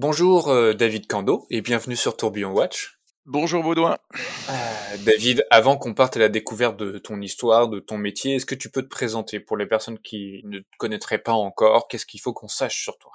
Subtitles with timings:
[0.00, 2.98] Bonjour euh, David Kando et bienvenue sur Tourbillon Watch.
[3.24, 3.96] Bonjour Baudouin.
[4.50, 8.44] Euh, David, avant qu'on parte à la découverte de ton histoire, de ton métier, est-ce
[8.44, 11.88] que tu peux te présenter pour les personnes qui ne te connaîtraient pas encore?
[11.88, 13.12] Qu'est-ce qu'il faut qu'on sache sur toi?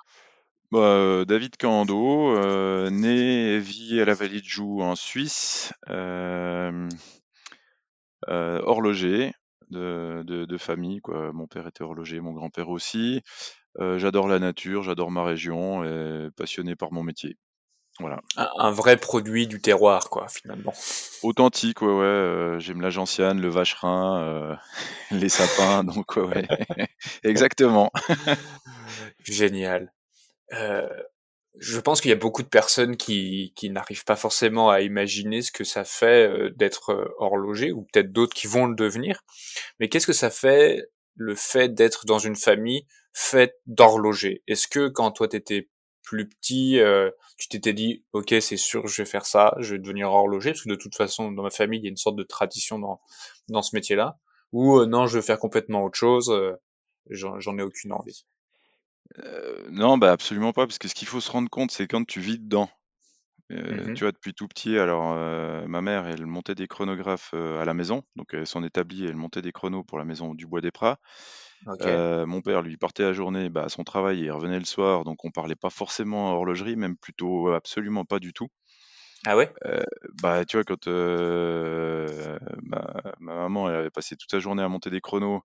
[0.72, 5.74] Bah, euh, David Kando, euh, né et vit à la Vallée de Joux en Suisse,
[5.88, 6.90] euh,
[8.28, 9.34] horloger
[9.70, 11.32] de, de- de famille, quoi.
[11.32, 13.22] Mon père était horloger, mon grand-père aussi.
[13.80, 17.38] Euh, j'adore la nature, j'adore ma région et passionné par mon métier.
[18.00, 18.22] Voilà.
[18.38, 20.74] un, un vrai produit du terroir, quoi, finalement.
[21.24, 22.04] Authentique, ouais, ouais.
[22.04, 24.56] euh, j'aime la gentiane, le vacherin, euh,
[25.12, 26.48] les sapins, donc ouais, ouais.
[27.24, 27.92] Exactement.
[29.24, 29.94] Génial.
[31.60, 35.42] Je pense qu'il y a beaucoup de personnes qui, qui n'arrivent pas forcément à imaginer
[35.42, 39.22] ce que ça fait d'être horloger, ou peut-être d'autres qui vont le devenir.
[39.80, 40.82] Mais qu'est-ce que ça fait
[41.16, 45.70] le fait d'être dans une famille faite d'horloger Est-ce que quand toi t'étais
[46.04, 49.80] plus petit, euh, tu t'étais dit, ok, c'est sûr, je vais faire ça, je vais
[49.80, 52.16] devenir horloger, parce que de toute façon, dans ma famille, il y a une sorte
[52.16, 53.02] de tradition dans,
[53.48, 54.18] dans ce métier-là,
[54.52, 56.54] ou euh, non, je veux faire complètement autre chose, euh,
[57.10, 58.26] j'en ai aucune envie.
[59.70, 62.20] Non, bah absolument pas, parce que ce qu'il faut se rendre compte, c'est quand tu
[62.20, 62.70] vis dedans.
[63.50, 63.96] Mhm.
[63.96, 65.14] tu vois, depuis tout petit, alors
[65.68, 69.42] ma mère, elle montait des chronographes à la maison, donc elle s'en établit, elle montait
[69.42, 71.00] des chronos pour la maison du Bois des Pras.
[71.82, 74.66] Euh, mon père, lui, partait la journée bah, à son travail et il revenait le
[74.66, 78.48] soir, donc on parlait pas forcément horlogerie, même plutôt euh, absolument pas du tout.
[79.26, 79.52] Ah ouais?
[79.66, 79.84] Euh,
[80.22, 80.88] bah, tu vois, quand
[82.64, 85.42] ma, ma maman, elle avait passé toute sa journée à monter des chronos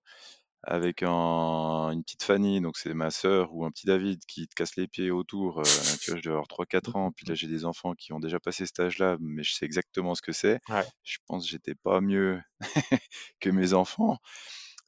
[0.63, 4.55] avec un- une petite Fanny, donc c'est ma sœur, ou un petit David qui te
[4.55, 5.61] casse les pieds autour.
[6.01, 8.39] tu vois, je dois avoir 3-4 ans, puis là j'ai des enfants qui ont déjà
[8.39, 10.59] passé cet âge-là, mais je sais exactement ce que c'est.
[10.69, 10.87] Ouais.
[11.03, 12.41] Je pense que j'étais pas mieux
[13.39, 14.17] que mes enfants.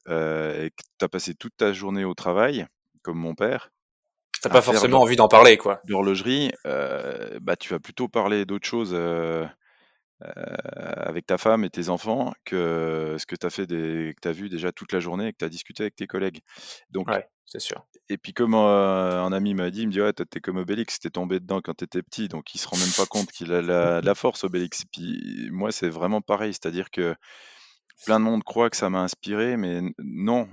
[0.08, 2.66] Euh, et que tu as passé toute ta journée au travail,
[3.02, 3.70] comme mon père,
[4.42, 5.82] T'as pas forcément envie d'en parler, quoi.
[5.84, 8.92] de l'horlogerie, euh, bah, tu vas plutôt parler d'autre chose.
[8.94, 9.44] euh,
[10.22, 10.28] euh,
[10.96, 14.28] avec ta femme et tes enfants que ce que tu as fait des, que tu
[14.28, 16.40] as vu déjà toute la journée et que tu as discuté avec tes collègues.
[16.90, 17.86] Donc, Ouais, c'est sûr.
[18.10, 20.98] et puis comme euh, un ami m'a dit, il me dit ouais, t'es comme Obélix,
[21.00, 23.62] t'es tombé dedans quand t'étais petit, donc il se rend même pas compte qu'il a
[23.62, 24.84] la, la force Obélix.
[24.92, 27.14] Puis moi c'est vraiment pareil, c'est-à-dire que
[28.04, 30.48] plein de monde croit que ça m'a inspiré, mais non,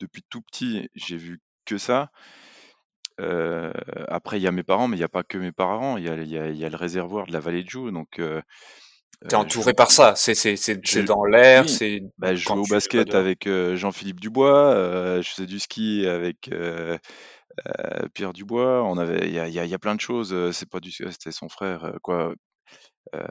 [0.00, 2.10] depuis tout petit j'ai vu que ça.
[3.18, 3.72] Euh,
[4.08, 6.04] après il y a mes parents, mais il n'y a pas que mes parents, il
[6.04, 8.42] y a, y y le réservoir de la vallée de Joux, donc euh,
[9.28, 10.14] T'es euh, je entouré par ça.
[10.14, 11.62] C'est c'est c'est c'est Je dans l'air.
[11.62, 16.50] oui, C'est bah, je jouais au basket avec, Jean-Philippe Dubois, je faisais du ski avec,
[16.52, 16.98] heu,
[18.12, 18.82] Pierre Dubois.
[18.84, 20.68] On avait il y a il y a il y a plein de choses, c'est
[20.68, 22.34] pas du c'était son frère, quoi.
[23.14, 23.26] Heu,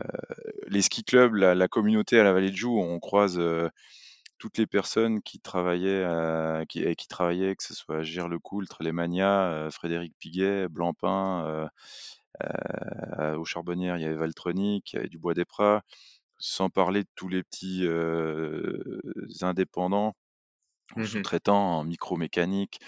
[0.68, 3.70] les ski clubs, la la communauté à la Vallée de Joux, on croise, heu,
[4.40, 6.06] toutes les personnes qui travaillaient,
[6.68, 11.70] qui travaillaient, que ce soit Gire-le-Coultre, les Magnat, heu, Frédéric Piguet, Blancpain,
[12.44, 15.82] heu, aux Charbonnières, il y avait Valtronic, il y avait du Bois des Pras,
[16.40, 17.86] sans parler de tous les petits,
[19.42, 20.14] indépendants
[20.96, 21.26] Mhm.
[21.26, 22.80] sous-traitants en micromécanique,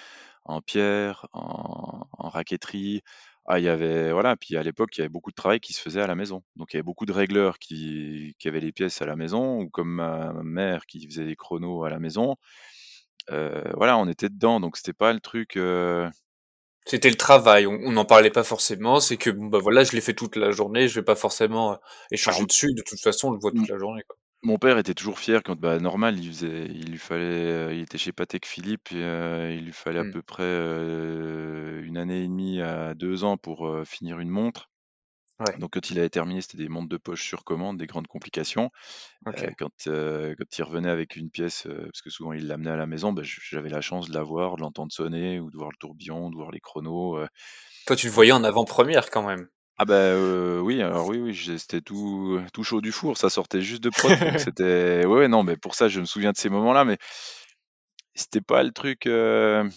[0.46, 3.02] en pierre, en en raquetterie.
[3.50, 5.72] Ah, il y avait voilà, puis à l'époque, il y avait beaucoup de travail qui
[5.74, 6.44] se faisait à la maison.
[6.58, 9.62] Donc il y avait beaucoup de régleurs qui qui avaient les pièces à la maison
[9.62, 12.36] ou comme ma mère qui faisait les chronos à la maison.
[13.32, 16.10] Heu, voilà, on était dedans, donc c'était pas le truc, heu
[16.86, 17.68] C'était le travail.
[17.68, 19.00] On on n'en parlait pas forcément.
[19.00, 20.88] C'est que bon bah voilà, je l'ai fait toute la journée.
[20.88, 21.78] Je vais pas forcément euh,
[22.12, 22.74] échanger alors dessus.
[22.74, 24.18] De toute façon, on le voit toute la journée, quoi.
[24.48, 27.24] Mon père était toujours fier quand, bah, normal, il faisait il lui fallait,
[27.70, 30.12] heu, il était chez Patek Philippe et heu, il lui fallait à Hmm.
[30.12, 34.70] peu près, heu, 1 année et demie à 2 ans pour, finir une montre.
[35.40, 35.58] Ouais.
[35.58, 38.72] Donc quand il avait terminé, c'était des montres de poche sur commande, des grandes complications.
[39.26, 39.58] Ok.
[39.58, 43.14] Quand, quand il revenait avec une pièce, parce que souvent il l'amenait à la maison,
[43.14, 45.78] bah, j j'avais la chance de la voir, de l'entendre sonner ou de voir le
[45.80, 47.20] tourbillon, de voir les chronos,
[47.86, 49.50] Toi, tu le voyais en avant-première quand même.
[49.78, 53.30] Ah bah, heu, oui, alors oui, oui, j'ai c'était tout tout chaud du four, ça
[53.30, 56.32] sortait juste de prod, donc c'était ouais, ouais, non, mais pour ça, je me souviens
[56.32, 56.98] de ces moments-là, mais
[58.16, 59.70] c'était pas le truc, heu,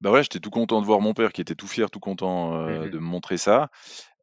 [0.00, 2.54] bah, ouais, j'étais tout content de voir mon père qui était tout fier, tout content,
[2.56, 2.88] heu, Mhm.
[2.88, 3.70] de me montrer ça,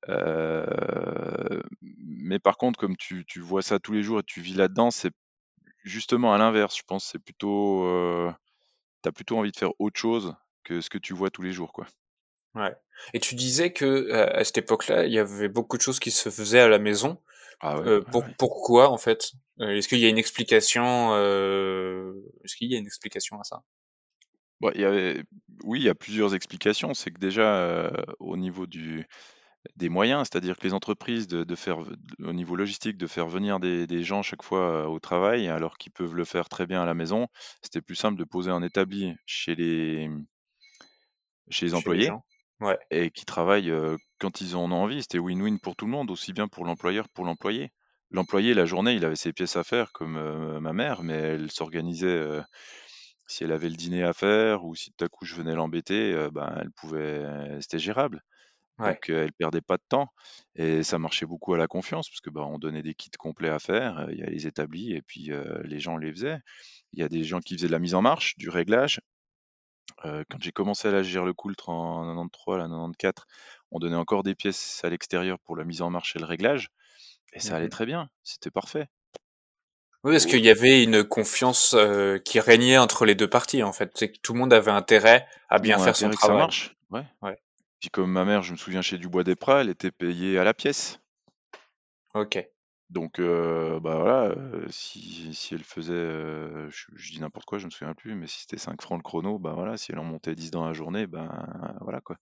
[0.10, 4.56] heu, mais par contre, comme tu tu vois ça tous les jours et tu vis
[4.56, 5.12] là-dedans, c'est
[5.84, 7.86] justement à l'inverse, je pense, c'est plutôt,
[9.04, 11.74] tu plutôt envie de faire autre chose que ce que tu vois tous les jours,
[11.74, 11.88] quoi.
[12.58, 12.76] Ouais.
[13.14, 16.12] Et tu disais que euh, à cette époque-là, il y avait beaucoup de choses qui
[16.12, 17.22] se faisaient à la maison.
[17.60, 18.36] Ah ouais, Euh, ouais, pour, ouais.
[18.38, 19.32] pourquoi en fait?
[19.62, 21.12] Euh, Est-ce qu'il y a une explication?
[21.14, 22.14] Euh...
[22.44, 23.64] Est-ce qu'il y a une explication à ça?
[24.62, 25.24] Bah, il y avait
[25.64, 26.94] oui, il y a plusieurs explications.
[26.94, 29.06] C'est que déjà, au niveau du
[29.76, 31.80] des moyens, c'est-à-dire que les entreprises de de faire
[32.20, 35.92] au niveau logistique, de faire venir des des gens chaque fois, au travail, alors qu'ils
[35.92, 37.28] peuvent le faire très bien à la maison,
[37.62, 40.10] c'était plus simple de poser un établi chez les,
[41.50, 42.12] chez les chez les employés.
[42.60, 42.78] Ouais.
[42.90, 43.74] et qui travaillent,
[44.20, 45.02] quand ils en ont envie.
[45.02, 47.72] C'était win-win pour tout le monde, aussi bien pour l'employeur que pour l'employé.
[48.10, 52.42] L'employé, la journée, il avait ses pièces à faire comme, ma mère, mais elle s'organisait,
[53.28, 56.30] si elle avait le dîner à faire ou si tout à coup je venais l'embêter,
[56.32, 58.22] ben, elle pouvait c'était gérable.
[58.80, 58.92] Ouais.
[58.92, 60.08] Donc, elle perdait pas de temps
[60.56, 63.50] et ça marchait beaucoup à la confiance parce que, bah, on donnait des kits complets
[63.50, 65.32] à faire, il y a les établis et puis,
[65.64, 66.40] les gens les faisaient.
[66.94, 69.02] Il y a des gens qui faisaient de la mise en marche, du réglage.
[70.06, 73.26] Heu, quand j'ai commencé à la Agir-le-Coultre en 93, là, 94,
[73.72, 76.70] on donnait encore des pièces à l'extérieur pour la mise en marche et le réglage
[77.34, 78.88] et ça allait Mmh très bien, c'était parfait.
[80.04, 83.74] Oui, parce qu'il y avait une confiance, heu, qui régnait entre les 2 parties, en
[83.74, 83.92] fait.
[83.96, 86.38] C'est que tout le monde avait intérêt à le bien faire son que ça travail.
[86.38, 87.06] marche, ouais.
[87.22, 87.38] Ouais.
[87.80, 90.44] Puis comme ma mère, je me souviens chez Dubois des Pras, elle était payée à
[90.44, 91.00] la pièce.
[92.14, 92.38] OK.
[92.90, 94.34] Donc bah, voilà,
[94.70, 98.42] si si elle faisait, je je dis n'importe quoi, je me souviens plus, mais si
[98.42, 101.06] c'était 5 francs le chrono, bah, voilà, si elle en montait 10 dans la journée,
[101.08, 101.30] ben,
[101.82, 102.18] voilà, quoi.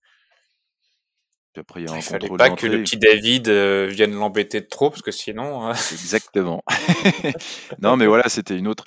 [1.52, 4.12] Puis après, il y a Il un fallait contrôle pas que le petit David, vienne
[4.14, 6.62] l'embêter de trop parce que sinon, heu Exactement.
[7.78, 8.84] Non, mais voilà, c'était une autre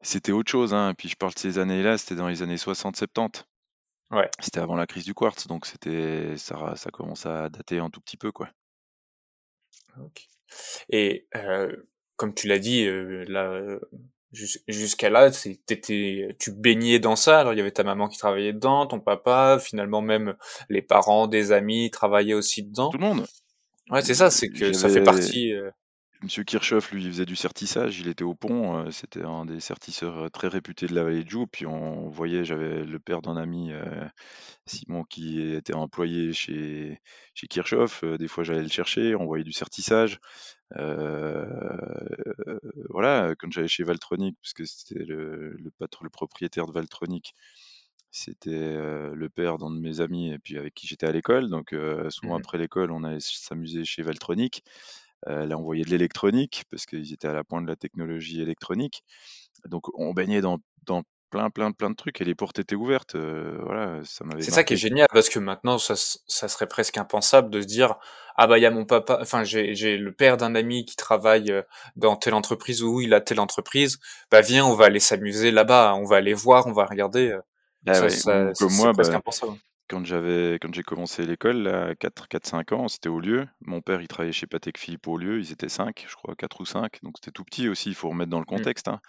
[0.00, 0.94] c'était autre chose, hein.
[0.96, 3.44] Puis je parle de ces années-là, c'était dans les années 60-70.
[4.10, 4.30] ouais.
[4.40, 8.00] C'était avant la crise du quartz, donc c'était ça ça commence à dater un tout
[8.00, 8.50] petit peu, quoi.
[9.98, 10.28] OK.
[10.90, 13.78] Et heu, comme tu l'as dit, heu, là,
[14.32, 17.40] jus jusqu'à là, c'est tu tu baignais dans ça.
[17.40, 20.36] Alors il y avait ta maman qui travaillait dedans, ton papa, finalement même
[20.68, 22.90] les parents, des amis travaillaient aussi Tout dedans.
[22.92, 23.26] le monde.
[23.90, 25.70] Ouais, c'est ça, c'est que ça fait partie, heu
[26.22, 29.58] Monsieur Kirchhoff, lui, il faisait du sertissage, il était au pont, heu, c'était un des
[29.58, 31.48] sertisseurs, heu, très réputés de la vallée de Joux.
[31.48, 33.82] Puis on voyait j'avais le père d'un ami, heu,
[34.66, 37.00] Simon, qui était employé chez
[37.34, 40.20] chez Kirchhoff, des fois j'allais le chercher, on voyait du sertissage.
[40.78, 41.46] Heu,
[42.90, 47.34] voilà, quand j'allais chez Valtronic, parce que c'était le le patr le propriétaire de Valtronic,
[48.10, 48.50] c'était,
[49.14, 51.48] le père d'un de mes amis et puis avec qui j'étais à l'école.
[51.50, 51.74] Donc
[52.10, 54.64] souvent mmh après l'école, on allait s'amuser chez Valtronic.
[55.28, 58.40] Heu, là, on voyait de l'électronique parce qu'ils étaient à la pointe de la technologie
[58.42, 59.04] électronique.
[59.66, 63.14] Donc on baignait dans dans plein, plein, plein de trucs et les portes étaient ouvertes,
[63.16, 66.66] heu, voilà, ça m'avait C'est ça qui est génial parce que maintenant ça ça serait
[66.66, 67.96] presque impensable de se dire:
[68.36, 70.96] «Ah bah, il y a mon papa enfin j'ai j'ai le père d'un ami qui
[70.96, 71.64] travaille, heu,
[71.96, 73.98] dans telle entreprise ou il a telle entreprise,
[74.30, 77.42] bah, viens on va aller s'amuser là-bas, on va aller voir, on va regarder», heu,
[77.86, 79.58] Ah ça ouais, ou ça comme moi, presque bah, impensable.
[79.92, 83.46] Quand j'avais quand j'ai commencé l'école à 4 4-5 ans, c'était au lieu.
[83.60, 86.60] Mon père, il travaillait chez Patek Philippe au lieu, ils étaient 5, je crois 4
[86.62, 88.66] ou 5, donc c'était tout petit aussi, il faut remettre dans le Mmh.
[88.66, 89.00] contexte, hein,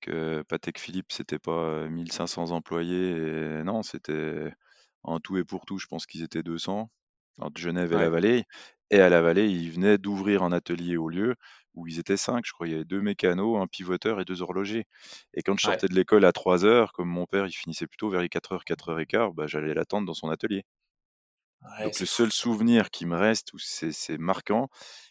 [0.00, 4.52] que Patek Philippe, c'était pas, heu, 1 500 employés et non, c'était
[5.04, 6.90] en tout et pour tout, je pense qu'ils étaient 200
[7.38, 8.44] entre Genève et la Vallée.
[8.90, 11.36] Et à la Vallée, ils venaient d'ouvrir un atelier au lieu
[11.74, 14.42] où ils étaient 5, je crois, il y avait 2 mécanos, un pivoteur et 2
[14.42, 14.86] horlogers
[15.34, 18.10] et quand je ouais, sortais de l'école à 3:00, comme mon père, il finissait plutôt
[18.10, 20.64] vers les 4:00, 4:15, bah, j'allais l'attendre dans son atelier.
[21.62, 24.68] ouais, Donc le fou seul souvenir qui me reste où c'est c'est marquant,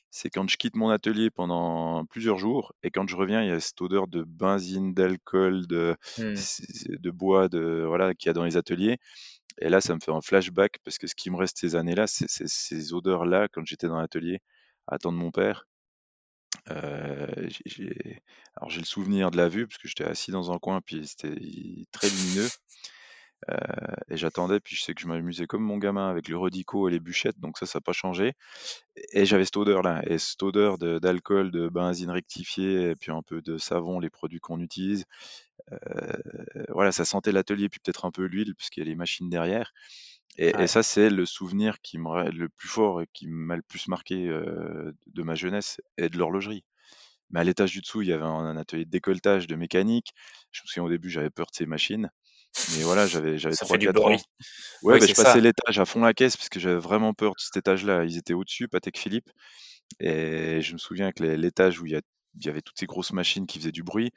[0.10, 3.52] c'est quand je quitte mon atelier pendant plusieurs jours et quand je reviens, il y
[3.52, 6.48] a cette odeur de benzine, d'alcool, de Mmh.
[6.90, 8.98] de bois, de voilà, qu'il y a dans les ateliers
[9.60, 12.08] et là, ça me fait un flashback parce que ce qui me reste ces années-là,
[12.08, 14.40] c'est c'est ces odeurs-là quand j'étais dans l'atelier
[14.88, 15.66] à attendre mon père.
[16.70, 18.22] Heu, j'ai
[18.56, 21.08] alors j'ai le souvenir de la vue parce que j'étais assis dans un coin puis
[21.08, 21.36] c'était
[21.92, 22.48] très lumineux,
[23.52, 23.56] heu
[24.10, 26.92] et j'attendais puis je sais que je m'amusais comme mon gamin avec le redico et
[26.92, 28.34] les bûchettes donc ça, ça a pas changé.
[29.14, 33.24] Et j'avais cette odeur-là et cette odeur de d'alcool, de benzine rectifiée et puis un
[33.24, 35.06] peu de savon, les produits qu'on utilise.
[35.74, 39.30] Heu, voilà, ça sentait l'atelier puis peut-être un peu l'huile puisqu'il y a les machines
[39.30, 39.74] derrière
[40.38, 43.62] et et ça, c'est le souvenir qui me le plus fort et qui m'a le
[43.62, 46.64] plus marqué, heu, de ma jeunesse et de l'horlogerie.
[47.32, 50.14] Mais à l'étage du dessous, il y avait un un atelier de décolletage, de mécanique.
[50.52, 52.10] Je me souviens au début, j'avais peur de ces machines,
[52.68, 54.22] mais voilà, j'avais j'avais Ça fait du 3-4 ans.
[54.84, 57.32] Ouais, Oui, bah, je passais l'étage à fond la caisse parce que j'avais vraiment peur
[57.36, 58.06] de cet étage-là.
[58.06, 59.30] Ils étaient au-dessus, Patek Philippe
[60.00, 62.02] et je me souviens que l'é l'étage où il y a
[62.36, 64.12] il y avait toutes ces grosses machines qui faisaient du bruit,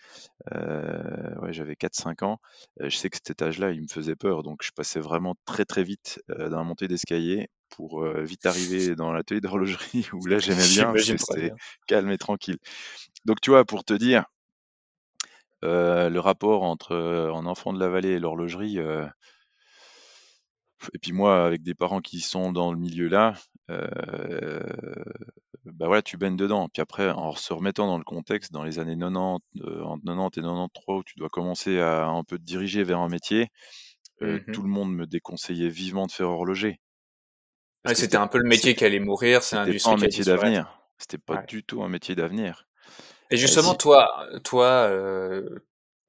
[0.54, 2.40] heu, ouais, j'avais 4-5 ans,
[2.80, 5.64] heu, je sais que cet étage-là, il me faisait peur, donc je passais vraiment très,
[5.64, 10.38] très vite, heu, dans la montée d'escalier pour, vite arriver dans l'atelier d'horlogerie où là,
[10.38, 11.52] j'aimais bien c'était
[11.86, 12.58] calme et tranquille.
[13.24, 14.24] Donc tu vois, pour te dire,
[15.62, 18.78] le rapport entre, un enfant de la vallée et l'horlogerie,
[20.92, 23.34] et puis moi, avec des parents qui sont dans le milieu là,
[25.74, 26.68] bah, voilà, tu baignes dedans.
[26.72, 30.38] Puis après, en se remettant dans le contexte, dans les années 90, heu, entre 90
[30.38, 33.48] et 93 où tu dois commencer à un peu te diriger vers un métier,
[34.22, 36.80] heu, Mmh tout le monde me déconseillait vivement de faire horloger.
[37.84, 40.80] Ouais, c'était un peu le métier qui allait mourir, c'est c'était pas un métier d'avenir.
[40.98, 41.46] C'était pas Ouais.
[41.46, 42.66] du tout un métier d'avenir.
[43.30, 44.88] Et Heu, justement toi toi,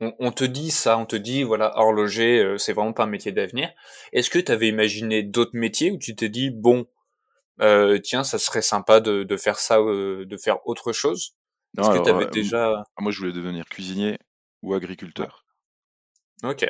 [0.01, 3.31] on, te dit ça, on te dit voilà horloger, euh, c'est vraiment pas un métier
[3.31, 3.71] d'avenir.
[4.13, 6.85] Est-ce que tu avais imaginé d'autres métiers où tu t'es dit bon,
[7.61, 11.35] euh, tiens, ça serait sympa de, faire ça, euh, de faire autre chose
[11.77, 14.17] Est-ce que tu avais déjà Moi, je voulais devenir cuisinier
[14.61, 15.45] ou agriculteur.
[16.43, 16.65] Ok.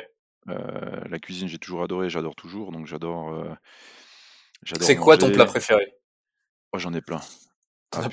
[0.46, 3.56] la cuisine, j'ai toujours adoré, j'adore toujours, donc j'adore.
[4.80, 5.94] c'est quoi ton plat préféré?
[6.72, 7.20] Oh, J'en ai plein.
[7.92, 8.08] Ah,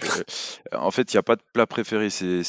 [0.74, 2.10] en fait, il n'y a pas de plat préféré.
[2.10, 2.44] C'est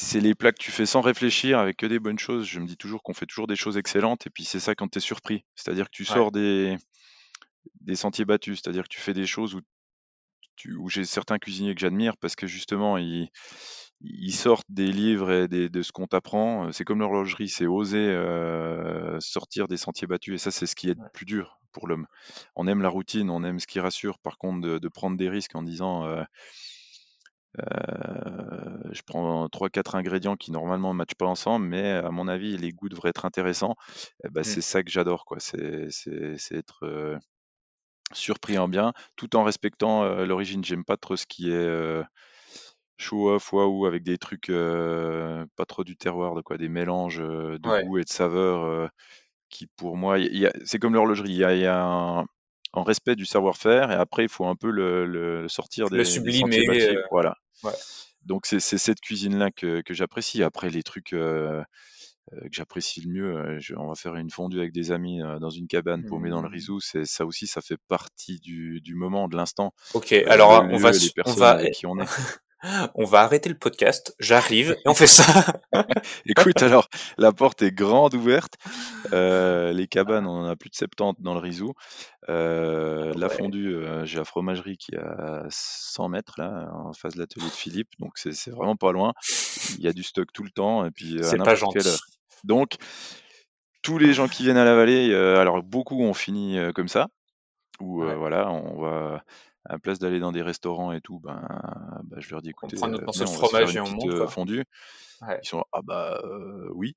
[0.00, 2.46] c'est les plats que tu fais sans réfléchir, avec que des bonnes choses.
[2.46, 4.88] Je me dis toujours qu'on fait toujours des choses excellentes, et puis c'est ça quand
[4.88, 5.44] tu es surpris.
[5.54, 6.76] C'est-à-dire que tu sors des,
[7.80, 9.60] des sentiers battus, c'est-à-dire que tu fais des choses où,
[10.78, 13.30] où j'ai certains cuisiniers que j'admire parce que justement, ils,
[14.02, 16.72] ils sortent des livres et de ce qu'on t'apprend.
[16.72, 20.88] C'est comme l'horlogerie, c'est oser euh, sortir des sentiers battus, et ça, c'est ce qui
[20.88, 22.06] est le plus dur pour l'homme.
[22.56, 25.54] On aime la routine, on aime ce qui rassure, par contre, de, prendre des risques
[25.54, 26.06] en disant.
[26.06, 26.22] Euh,
[27.58, 32.56] euh, je prends 3-4 ingrédients qui normalement ne matchent pas ensemble, mais à mon avis,
[32.56, 33.74] les goûts devraient être intéressants.
[34.24, 34.44] Eh ben, mmh.
[34.44, 35.38] C'est ça que j'adore, quoi.
[35.40, 35.88] C'est
[36.52, 37.18] être
[38.12, 40.64] surpris en bien, tout en respectant euh, l'origine.
[40.64, 42.02] J'aime pas trop ce qui est
[42.98, 47.98] show-off, ou avec des trucs pas trop du terroir, de quoi, des mélanges de goûts
[47.98, 48.90] et de saveurs
[49.48, 50.16] qui, pour moi,
[50.64, 51.32] c'est comme l'horlogerie.
[51.32, 52.24] Il y a, un,
[52.72, 56.66] en respect du savoir-faire et après il faut un peu le, sortir des, le sublimer,
[56.68, 57.34] euh, voilà.
[58.24, 60.42] Donc c'est cette cuisine là que, j'apprécie.
[60.42, 61.64] Après les trucs euh, euh,
[62.30, 66.04] que j'apprécie le mieux, on va faire une fondue avec des amis dans une cabane
[66.04, 66.52] paumée dans le mmh.
[66.52, 66.80] Rizou.
[66.80, 69.72] C'est ça aussi, ça fait partie du, moment, de l'instant.
[69.94, 70.90] Ok, alors on va,
[71.26, 72.06] on va, qui on est.
[72.94, 75.24] on va arrêter le podcast, j'arrive et on fait ça.
[76.26, 78.54] Écoute, alors, la porte est grande ouverte.
[79.12, 81.72] Euh, les cabanes, on en a plus de 70 dans le Rizou.
[82.28, 87.14] Euh, la fondue, euh, j'ai la fromagerie qui est à 100 mètres, là, en face
[87.14, 87.88] de l'atelier de Philippe.
[87.98, 89.12] Donc, c'est vraiment pas loin.
[89.78, 90.84] Il y a du stock tout le temps.
[90.84, 91.78] Et puis, c'est pas gentil.
[92.44, 92.76] Donc,
[93.82, 97.08] tous les gens qui viennent à la vallée, alors beaucoup ont fini comme ça,
[97.80, 99.22] où voilà, on va
[99.70, 101.40] à la place d'aller dans des restaurants et tout, ben,
[102.02, 104.64] bah, je leur dis écoutez, on prend notre euh, fromage et on monte euh.
[105.42, 106.96] Ils sont ah bah euh, oui.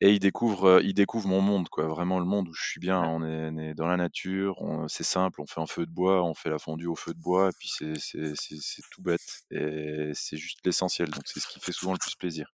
[0.00, 1.88] Et ils découvrent, ils découvrent mon monde, quoi.
[1.88, 3.02] Vraiment le monde où je suis bien.
[3.02, 4.56] On, est, dans la nature,
[4.86, 7.20] c'est simple, on fait un feu de bois, on fait la fondue au feu de
[7.20, 9.20] bois, et puis c'est tout bête.
[9.50, 11.10] Et c'est juste l'essentiel.
[11.10, 12.54] Donc c'est ce qui fait souvent le plus plaisir.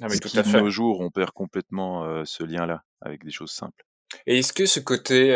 [0.00, 0.62] Ah, mais tout à fait.
[0.62, 3.84] nos jours, on perd complètement ce lien-là avec des choses simples.
[4.26, 5.32] Et est-ce que ce côté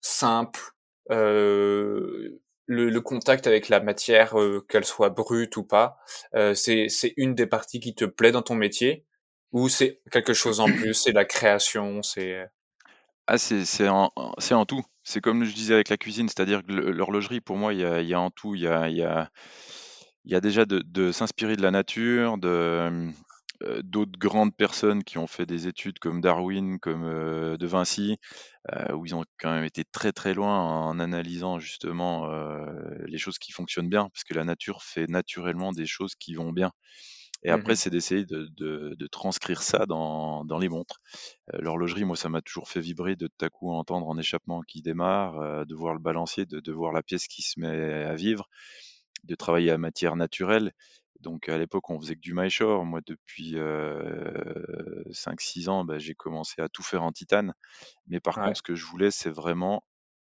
[0.00, 0.75] simple, euh,
[1.10, 5.98] le, le, contact avec la matière, euh, qu'elle soit brute ou pas,
[6.34, 9.06] euh, c'est une des parties qui te plaît dans ton métier
[9.52, 12.44] ou c'est quelque chose en plus, c'est la création, c'est
[13.28, 14.82] ah, c'est en, tout.
[15.02, 18.00] C'est comme je disais avec la cuisine, c'est-à-dire que l'horlogerie, pour moi, il y a,
[18.00, 18.54] y a en tout.
[18.54, 19.30] Il y a, y a,
[20.24, 23.10] y a déjà de, de s'inspirer de la nature, de,
[23.62, 28.18] euh, d'autres grandes personnes qui ont fait des études comme Darwin, comme euh, De Vinci,
[28.72, 32.28] euh, où ils ont quand même été très très loin en analysant justement
[33.06, 36.52] les choses qui fonctionnent bien, parce que la nature fait naturellement des choses qui vont
[36.52, 36.72] bien.
[37.42, 41.00] Et après, mmh c'est d'essayer de, transcrire ça dans, les montres.
[41.52, 44.82] L'horlogerie, moi, ça m'a toujours fait vibrer de tout à coup entendre un échappement qui
[44.82, 48.48] démarre, de voir le balancier, de, de voir la pièce qui se met à vivre,
[49.24, 50.72] de travailler à matière naturelle.
[51.26, 52.84] Donc à l'époque, on faisait que du MyShore.
[52.84, 53.56] Moi, depuis
[55.10, 57.52] 5-6 ans, bah, j'ai commencé à tout faire en titane.
[58.06, 59.82] Mais par contre, ce que je voulais, c'est vraiment.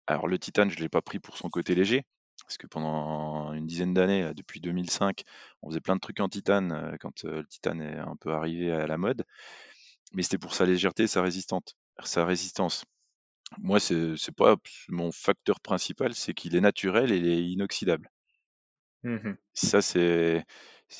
[0.07, 2.03] Alors le titane, je ne l'ai pas pris pour son côté léger,
[2.43, 5.23] parce que pendant une dizaine d'années, depuis 2005,
[5.61, 8.85] on faisait plein de trucs en titane quand le titane est un peu arrivé à
[8.85, 9.23] la mode.
[10.13, 12.83] Mais c'était pour sa légèreté, sa résistante, sa résistance.
[13.57, 14.57] Moi, c'est pas
[14.89, 18.09] mon facteur principal, c'est qu'il est naturel et il est inoxydable.
[19.03, 20.45] Mmh Ça, c'est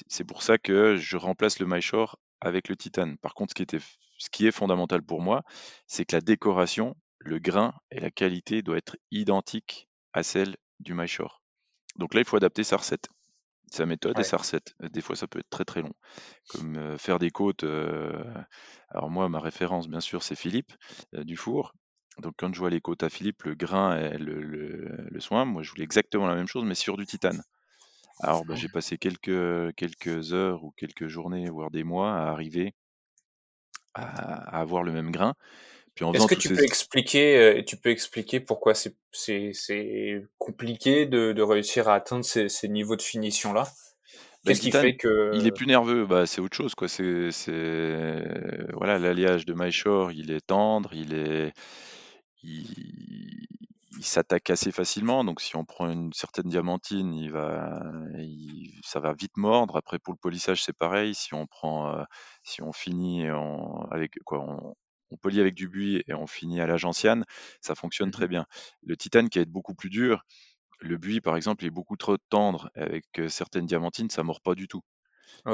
[0.08, 3.18] c'est pour ça que je remplace le MyShore avec le titane.
[3.18, 3.80] Par contre, ce qui, était,
[4.18, 5.44] ce qui est fondamental pour moi,
[5.88, 10.94] c'est que la décoration, le grain et la qualité doivent être identiques à celle du
[10.94, 11.42] MyShore.
[11.98, 13.10] Donc là, il faut adapter sa recette,
[13.72, 14.76] sa méthode et sa recette.
[14.80, 15.94] Des fois, ça peut être très très long.
[16.50, 17.64] Comme euh, faire des côtes.
[17.64, 18.24] Euh,
[18.90, 20.72] alors moi, ma référence, bien sûr, c'est Philippe
[21.16, 21.74] euh, Dufour.
[22.20, 25.64] Donc quand je vois les côtes à Philippe, le grain et le, le soin, moi
[25.64, 27.42] je voulais exactement la même chose, mais sur du titane.
[28.22, 32.74] Alors, bah, j'ai passé quelques, quelques heures ou quelques journées, voire des mois, à arriver
[33.94, 35.34] à, avoir le même grain.
[35.96, 41.34] Puis Est-ce que tu peux expliquer, euh, tu peux expliquer pourquoi c'est, c'est, compliqué de,
[41.34, 43.70] de réussir à atteindre ces, ces niveaux de finition là bah,
[44.46, 46.88] Qu'est-ce qui fait que il est plus nerveux Bah, c'est autre chose, quoi.
[46.88, 48.24] C'est, c'est
[48.74, 51.52] voilà, l'alliage de MyShore, il est tendre, il est,
[52.44, 53.48] il,
[54.00, 55.26] il s'attaque assez facilement.
[55.26, 57.84] Donc, si on prend une certaine diamantine, il va,
[58.82, 59.76] ça va vite mordre.
[59.76, 61.14] Après, pour le polissage, c'est pareil.
[61.14, 62.04] Si on prend, euh,
[62.44, 63.26] si on finit
[63.92, 64.76] avec quoi, on,
[65.12, 67.26] on polit avec du buis et on finit à la gentiane,
[67.62, 68.46] ça fonctionne très Mmh bien.
[68.84, 70.24] Le titane qui est beaucoup plus dur,
[70.82, 72.72] le buis, par exemple, est beaucoup trop tendre.
[72.76, 74.82] Avec certaines diamantines, ça mord pas du tout.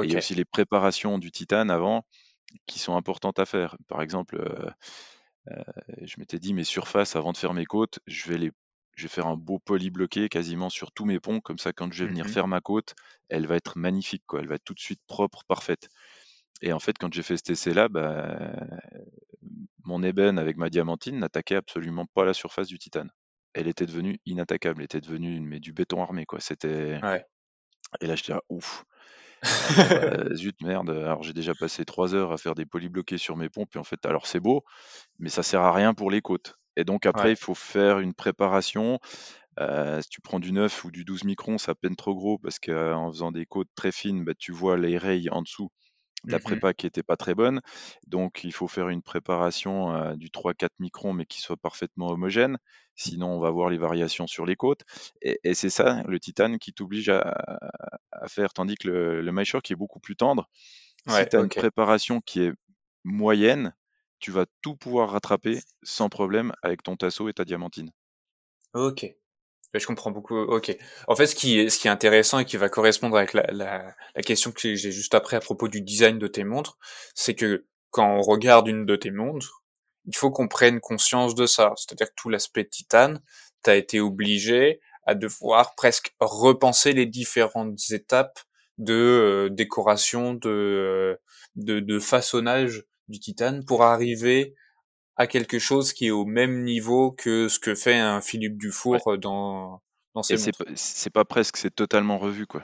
[0.01, 2.05] Et il y a aussi les préparations du titane avant
[2.67, 3.77] qui sont importantes à faire.
[3.87, 4.37] Par exemple,
[6.01, 8.51] je m'étais dit mes surfaces avant de faire mes côtes, je vais les
[8.95, 11.91] je vais faire un beau poli bloqué quasiment sur tous mes ponts, comme ça quand
[11.91, 12.95] je vais venir Mmh faire ma côte,
[13.29, 14.39] elle va être magnifique, quoi.
[14.39, 15.89] Elle va être tout de suite propre, parfaite.
[16.61, 18.53] Et en fait, quand j'ai fait cet essai-là, bah,
[19.83, 23.11] mon ébène avec ma diamantine n'attaquait absolument pas la surface du titane.
[23.53, 26.39] Elle était devenue inattaquable, elle était devenue mais du béton armé, quoi.
[26.39, 27.25] C'était Ouais.
[28.01, 28.85] et là, j'étais là: «Ouf!»
[29.91, 33.37] Bah, zut, merde, alors j'ai déjà passé 3 heures à faire des polis bloqués sur
[33.37, 34.63] mes pompes et en fait, alors c'est beau,
[35.19, 36.55] mais ça sert à rien pour les côtes.
[36.77, 37.33] Et donc après, Ouais.
[37.33, 38.99] il faut faire une préparation.
[39.59, 42.37] Heu, si tu prends du 9 ou du 12 microns, c'est à peine trop gros
[42.39, 45.84] parce qu'en faisant des côtes très fines, bah, tu vois les rayes en dessous de
[46.27, 47.61] la Mmh prépa qui était pas très bonne.
[48.07, 52.57] Donc il faut faire une préparation, heu, du 3-4 microns, mais qui soit parfaitement homogène.
[52.95, 54.83] Sinon, on va voir les variations sur les côtes
[55.21, 57.35] et et c'est ça, le titane qui t'oblige à
[58.11, 58.53] à faire.
[58.53, 60.49] Tandis que le le qui est beaucoup plus tendre,
[61.07, 62.53] si tu as une préparation qui est
[63.03, 63.75] moyenne,
[64.19, 67.91] tu vas tout pouvoir rattraper sans problème avec ton tasseau et ta diamantine.
[68.73, 69.17] OK.
[69.75, 70.75] Ouais, je comprends beaucoup, OK.
[71.07, 73.43] En fait, ce qui est ce qui est intéressant et qui va correspondre avec la
[73.51, 76.77] la la question que j'ai juste après à propos du design de tes montres,
[77.13, 79.63] c'est que quand on regarde une de tes montres,
[80.05, 81.73] il faut qu'on prenne conscience de ça.
[81.77, 83.19] C'est-à-dire que tout l'aspect titane,
[83.63, 88.39] tu as été obligé à devoir presque repenser les différentes étapes
[88.77, 91.17] de, heu, décoration, de, heu,
[91.55, 94.55] de de façonnage du titane pour arriver
[95.17, 98.57] à quelque chose qui est au même niveau que ce que fait un Philippe.
[98.57, 99.81] Dufour, heu, dans
[100.15, 102.63] dans ses c'est c'est pas presque, c'est totalement revu, quoi.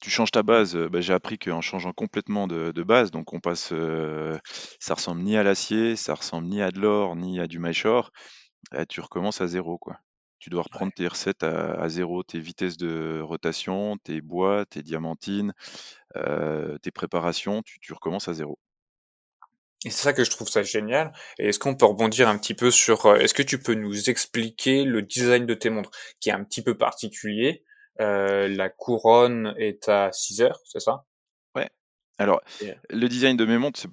[0.00, 3.32] Tu changes ta base, heu, bah, j'ai appris qu'en changeant complètement de de base, donc
[3.34, 4.38] on passe, heu,
[4.80, 8.10] ça ressemble ni à l'acier, ça ressemble ni à de l'or, ni à du Myshore,
[8.72, 9.98] bah, tu recommences à 0, quoi.
[10.40, 10.94] Tu dois reprendre Ouais.
[10.94, 15.52] tes recettes à à 0, tes vitesses de rotation, tes bois, tes diamantines,
[16.16, 18.58] heu, tes préparations, tu tu recommences à 0.
[19.84, 21.12] Et c'est ça que je trouve ça génial.
[21.38, 24.10] Et est-ce qu'on peut rebondir un petit peu sur, heu, est-ce que tu peux nous
[24.10, 25.90] expliquer le design de tes montres?
[26.20, 27.64] Qui est un petit peu particulier.
[28.00, 31.04] Heu, la couronne est à 6 heures, c'est ça?
[31.56, 31.68] Ouais.
[32.18, 32.40] Alors,
[32.90, 33.86] le design de mes montres,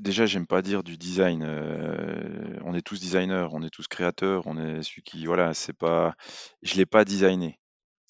[0.00, 4.42] déjà, j'aime pas dire du design, heu, on est tous designers, on est tous créateurs,
[4.46, 6.14] on est celui qui voilà, c'est pas
[6.62, 7.58] je l'ai pas designé.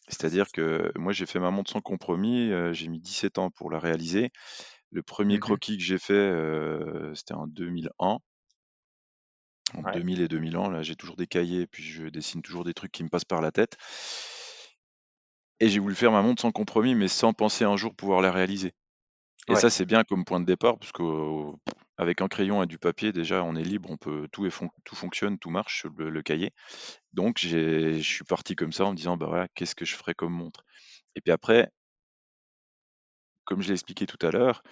[0.09, 3.71] C'est-à-dire que moi, j'ai fait ma montre sans compromis, heu, j'ai mis 17 ans pour
[3.71, 4.31] la réaliser.
[4.93, 5.57] Le premier mmh mh.
[5.57, 6.31] croquis que j'ai fait,
[7.15, 8.19] c'était en 2001.
[9.75, 10.03] Entre Ouais.
[10.03, 13.05] 2000 et 2001, là, j'ai toujours des cahiers puis je dessine toujours des trucs qui
[13.05, 13.77] me passent par la tête.
[15.61, 18.33] Et j'ai voulu faire ma montre sans compromis, mais sans penser un jour pouvoir la
[18.33, 18.73] réaliser.
[19.49, 23.13] Et ça, c'est bien comme point de départ parce qu'avec un crayon et du papier,
[23.13, 26.11] déjà, on est libre, on peut tout est fon tout fonctionne, tout marche sur le
[26.11, 26.53] le cahier.
[27.15, 30.15] Donc je suis parti comme ça en me disant: «Bah, voilà, qu'est-ce que je ferais
[30.15, 30.65] comme montre?»
[31.17, 31.71] et puis après
[33.53, 34.63] comme je l'ai expliqué tout à l'heure,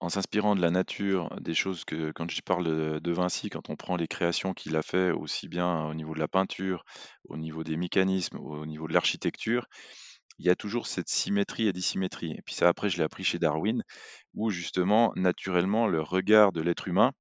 [0.00, 3.76] en s'inspirant de la nature, des choses que quand je parle de Vinci, quand on
[3.76, 6.84] prend les créations qu'il a fait aussi bien au niveau de la peinture,
[7.28, 9.66] au niveau des mécanismes, au niveau de l'architecture,
[10.40, 12.32] il y a toujours cette symétrie et dissymétrie.
[12.32, 13.84] Et puis ça, après, je l'ai appris chez Darwin,
[14.34, 17.12] où justement, naturellement, le regard de l'être humain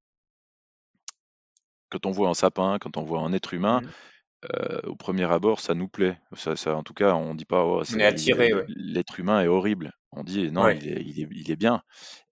[1.92, 3.90] quand on voit un sapin, quand on voit un être humain, Mmh.
[4.46, 6.20] Heu, au premier abord, ça nous plaît.
[6.34, 8.68] Ça ça en tout cas, on dit pas: «Oh, ouais.
[8.68, 9.94] l'être humain est horrible».
[10.12, 10.76] On dit: «Non, Ouais.
[10.76, 11.82] il est il est il est bien»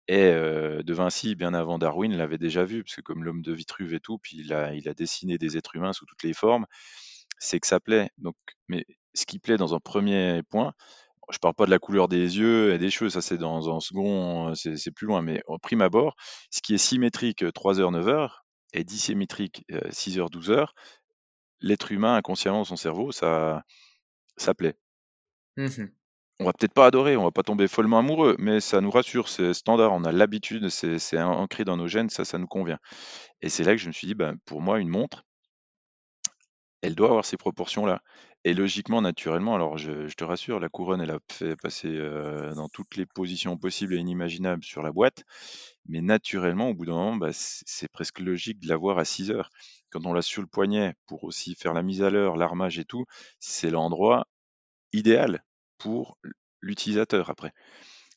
[0.09, 3.53] et heu, De Vinci, bien avant Darwin, l'avait déjà vu, parce que comme l'homme de
[3.53, 6.33] Vitruve et tout, puis il a il a dessiné des êtres humains sous toutes les
[6.33, 6.65] formes,
[7.39, 8.09] c'est que ça plaît.
[8.17, 8.35] Donc
[8.67, 10.73] mais ce qui plaît dans un premier point,
[11.31, 13.79] je parle pas de la couleur des yeux et des cheveux, ça c'est dans un
[13.81, 16.15] second, c'est plus loin, mais au prime abord,
[16.51, 20.51] ce qui est symétrique, heu, 3 heures, 9 heures et dissymétrique, heu, 6 heures, 12
[20.51, 20.73] heures,
[21.61, 23.63] l'être humain inconsciemment, son cerveau, ça
[24.37, 24.77] ça plaît.
[25.57, 25.91] Mmh mh.
[26.41, 29.29] On va peut-être pas adorer, on va pas tomber follement amoureux, mais ça nous rassure,
[29.29, 32.47] c'est standard, on a l'habitude, c'est c'est an ancré dans nos gènes, ça, ça nous
[32.47, 32.79] convient
[33.41, 35.25] et c'est là que je me suis dit: «Ben, pour moi, une montre,
[36.81, 38.01] elle doit avoir ces proportions-là»
[38.45, 41.97] et logiquement, naturellement, alors je te rassure, la couronne, elle a fait passer,
[42.55, 45.23] dans toutes les positions possibles et inimaginables sur la boîte,
[45.87, 49.49] mais naturellement, au bout d'un moment, bah, c'est presque logique de l'avoir à 6 heures.
[49.89, 52.85] Quand on l'a sur le poignet pour aussi faire la mise à l'heure, l'armage et
[52.85, 53.05] tout,
[53.39, 54.27] c'est l'endroit
[54.93, 55.43] idéal
[55.79, 56.17] pour
[56.61, 57.53] l'utilisateur après.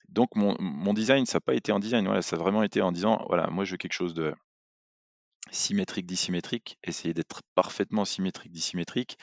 [0.09, 2.83] Donc mon mon design, ça a pas été un design, voilà, ça a vraiment été
[2.83, 4.35] en disant: «Voilà, moi je veux quelque chose de
[5.53, 9.19] symétrique, dissymétrique, essayer d'être parfaitement symétrique, dissymétrique.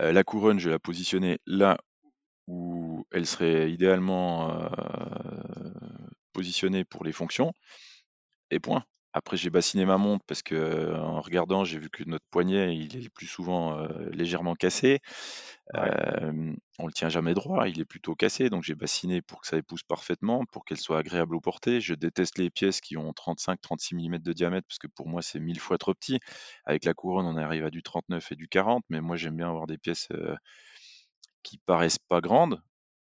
[0.00, 1.78] Euh, la couronne, je vais la positionner là
[2.46, 4.68] où elle serait idéalement euh,
[6.32, 7.52] positionnée pour les fonctions,
[8.50, 8.84] et point.
[9.16, 12.96] Après, j'ai bassiné ma montre parce que en regardant, j'ai vu que notre poignet, il
[12.96, 14.98] est plus souvent euh, légèrement cassé.
[15.76, 19.46] Euh, on le tient jamais droit, il est plutôt cassé, donc j'ai bassiné pour que
[19.46, 21.80] ça épouse parfaitement, pour qu'elle soit agréable au porter.
[21.80, 25.38] Je déteste les pièces qui ont 35-36 mm de diamètre parce que pour moi c'est
[25.38, 26.18] mille fois trop petit.
[26.64, 29.48] Avec la couronne, on arrive à du 39 et du 40, mais moi j'aime bien
[29.48, 30.08] avoir des pièces
[31.44, 32.60] qui paraissent pas grandes,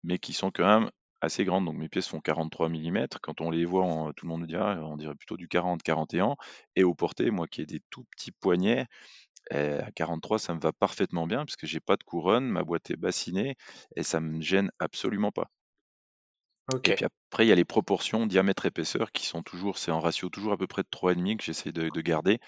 [0.05, 1.65] mais qui sont quand même assez grandes.
[1.65, 3.07] Donc mes pièces font 43 mm.
[3.23, 6.37] Quand on les voit, tout le monde nous dira, on dirait plutôt du 40-41.
[6.77, 8.87] Et au porté, moi qui ai des tout petits poignets,
[9.51, 12.65] eh, à 43, ça me va parfaitement bien parce que j'ai pas de couronne, ma
[12.65, 13.57] boîte est bassinée
[13.97, 15.51] et ça me gêne absolument pas.
[16.75, 20.29] Et puis après, il y a les proportions diamètre-épaisseur qui sont toujours, c'est en ratio
[20.29, 22.41] toujours à peu près de 3,5 que j'essaie de, garder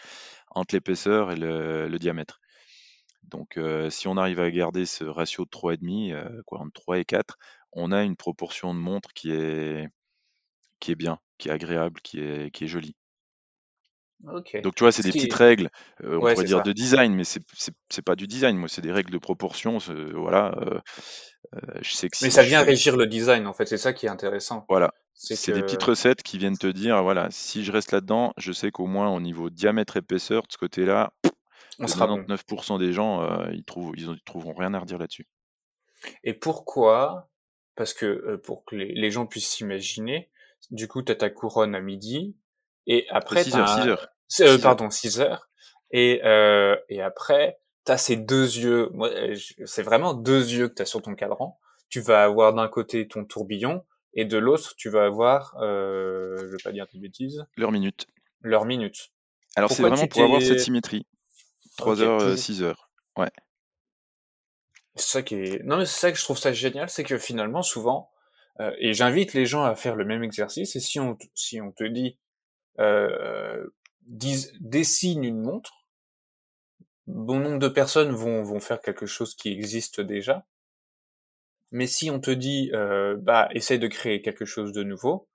[0.51, 2.39] entre l'épaisseur et le, diamètre.
[3.23, 7.39] Donc si on arrive à garder ce ratio de 3,5, quoi, entre 3 et 4,
[7.73, 9.89] on a une proportion de montre qui est,
[10.81, 12.97] qui est bien, qui est agréable, qui est, qui est jolie.
[14.23, 15.71] Donc tu vois, c'est des petites règles,
[16.05, 18.57] on pourrait dire de design, mais c'est pas du design.
[18.57, 19.79] Moi, c'est des règles de proportion.
[20.15, 20.55] Voilà.
[21.81, 23.67] je sais que mais ça vient régir le design, en fait.
[23.67, 24.67] C'est ça qui est intéressant.
[24.69, 24.93] Voilà.
[25.15, 28.71] C'est des petites recettes qui viennent te dire, voilà, si je reste là-dedans, je sais
[28.71, 31.13] qu'au moins au niveau diamètre épaisseur, de ce côté-là,
[31.79, 35.27] 99% des gens, ils trouvent, ils, trouveront rien à redire là-dessus.
[36.25, 37.30] Et pourquoi
[37.81, 40.29] Parce que pour que les, gens puissent s'imaginer,
[40.71, 42.37] du coup, tu as ta couronne à midi,
[42.87, 43.69] et après, 6 heures,
[44.29, 44.53] 6 heures.
[44.53, 45.49] Euh, pardon, 6 heures.
[45.91, 48.93] Et, euh, et après, tu as ces deux yeux.
[49.65, 51.59] C'est vraiment deux yeux que tu as sur ton cadran.
[51.89, 56.49] Tu vas avoir d'un côté ton tourbillon et de l'autre, tu vas avoir, euh, je
[56.49, 57.47] vais pas dire de bêtises.
[57.57, 58.09] Leur minute.
[58.43, 59.11] Leur minute.
[59.57, 61.07] Alors c'est vraiment pour avoir cette symétrie.
[61.79, 62.91] 3 heures, 6 heures.
[63.17, 63.31] Ouais.
[64.97, 65.65] C'est ça qui est.
[65.65, 68.11] Non mais c'est ça que je trouve ça génial, c'est que finalement souvent,
[68.61, 70.77] euh, et j'invite les gens à faire le même exercice.
[70.77, 72.19] Et si on si on te dit
[72.81, 73.67] euh,
[74.07, 75.87] dessine une montre,
[77.07, 80.47] bon nombre de personnes vont, vont faire quelque chose qui existe déjà.
[81.73, 85.29] Mais si on te dit, euh, bah, essaye de créer quelque chose de nouveau,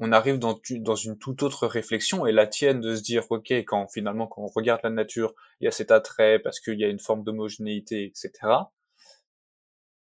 [0.00, 0.54] on arrive dans,
[0.94, 4.46] une toute autre réflexion et la tienne de se dire, ok, quand finalement, quand on
[4.46, 8.04] regarde la nature, il y a cet attrait parce qu'il y a une forme d'homogénéité,
[8.04, 8.30] etc.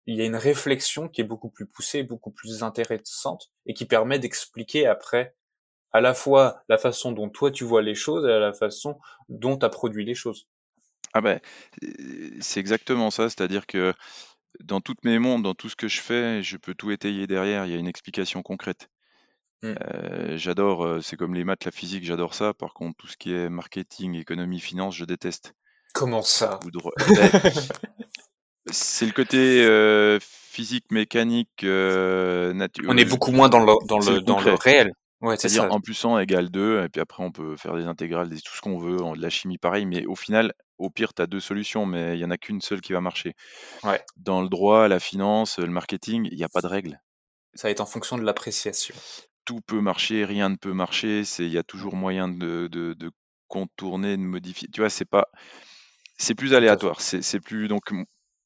[0.06, 3.86] Il y a une réflexion qui est beaucoup plus poussée, beaucoup plus intéressante et qui
[3.86, 5.36] permet d'expliquer après
[5.92, 9.00] à la fois la façon dont toi tu vois les choses et à la façon
[9.30, 10.48] dont tu as produit les choses.
[11.14, 11.40] Ah ben,
[12.40, 13.94] c'est exactement ça, c'est-à-dire que
[14.60, 17.66] dans toutes mes mondes, dans tout ce que je fais, je peux tout étayer derrière,
[17.66, 18.90] il y a une explication concrète.
[19.64, 19.74] Mmh.
[19.82, 22.54] Euh, j'adore, euh, c'est comme les maths, la physique, j'adore ça.
[22.54, 25.54] Par contre, tout ce qui est marketing, économie, finance, je déteste.
[25.94, 26.60] Comment ça?
[26.64, 27.30] Ben,
[28.70, 32.86] C'est le côté euh, physique, mécanique, nature.
[32.88, 34.92] On est beaucoup moins dans le, dans le, dans le réel.
[35.22, 38.30] Ouais, C'est-à-dire en plus 1 égale 2, et puis après on peut faire des intégrales,
[38.30, 41.28] tout ce qu'on veut, de la chimie pareil, mais au final, au pire, tu as
[41.28, 43.34] deux solutions, mais il y en a qu'une seule qui va marcher.
[43.84, 44.04] Ouais.
[44.18, 47.02] Dans le droit, la finance, le marketing, il n'y a pas de règle.
[47.56, 48.94] Ça va être en fonction de l'appréciation.
[49.48, 53.12] Tout peut marcher, rien ne peut marcher, il y a toujours moyen de, de,
[53.48, 54.68] contourner, de modifier.
[54.72, 55.30] Tu vois, c'est pas,
[56.18, 57.02] c'est plus aléatoire.
[57.02, 57.92] C'est plus donc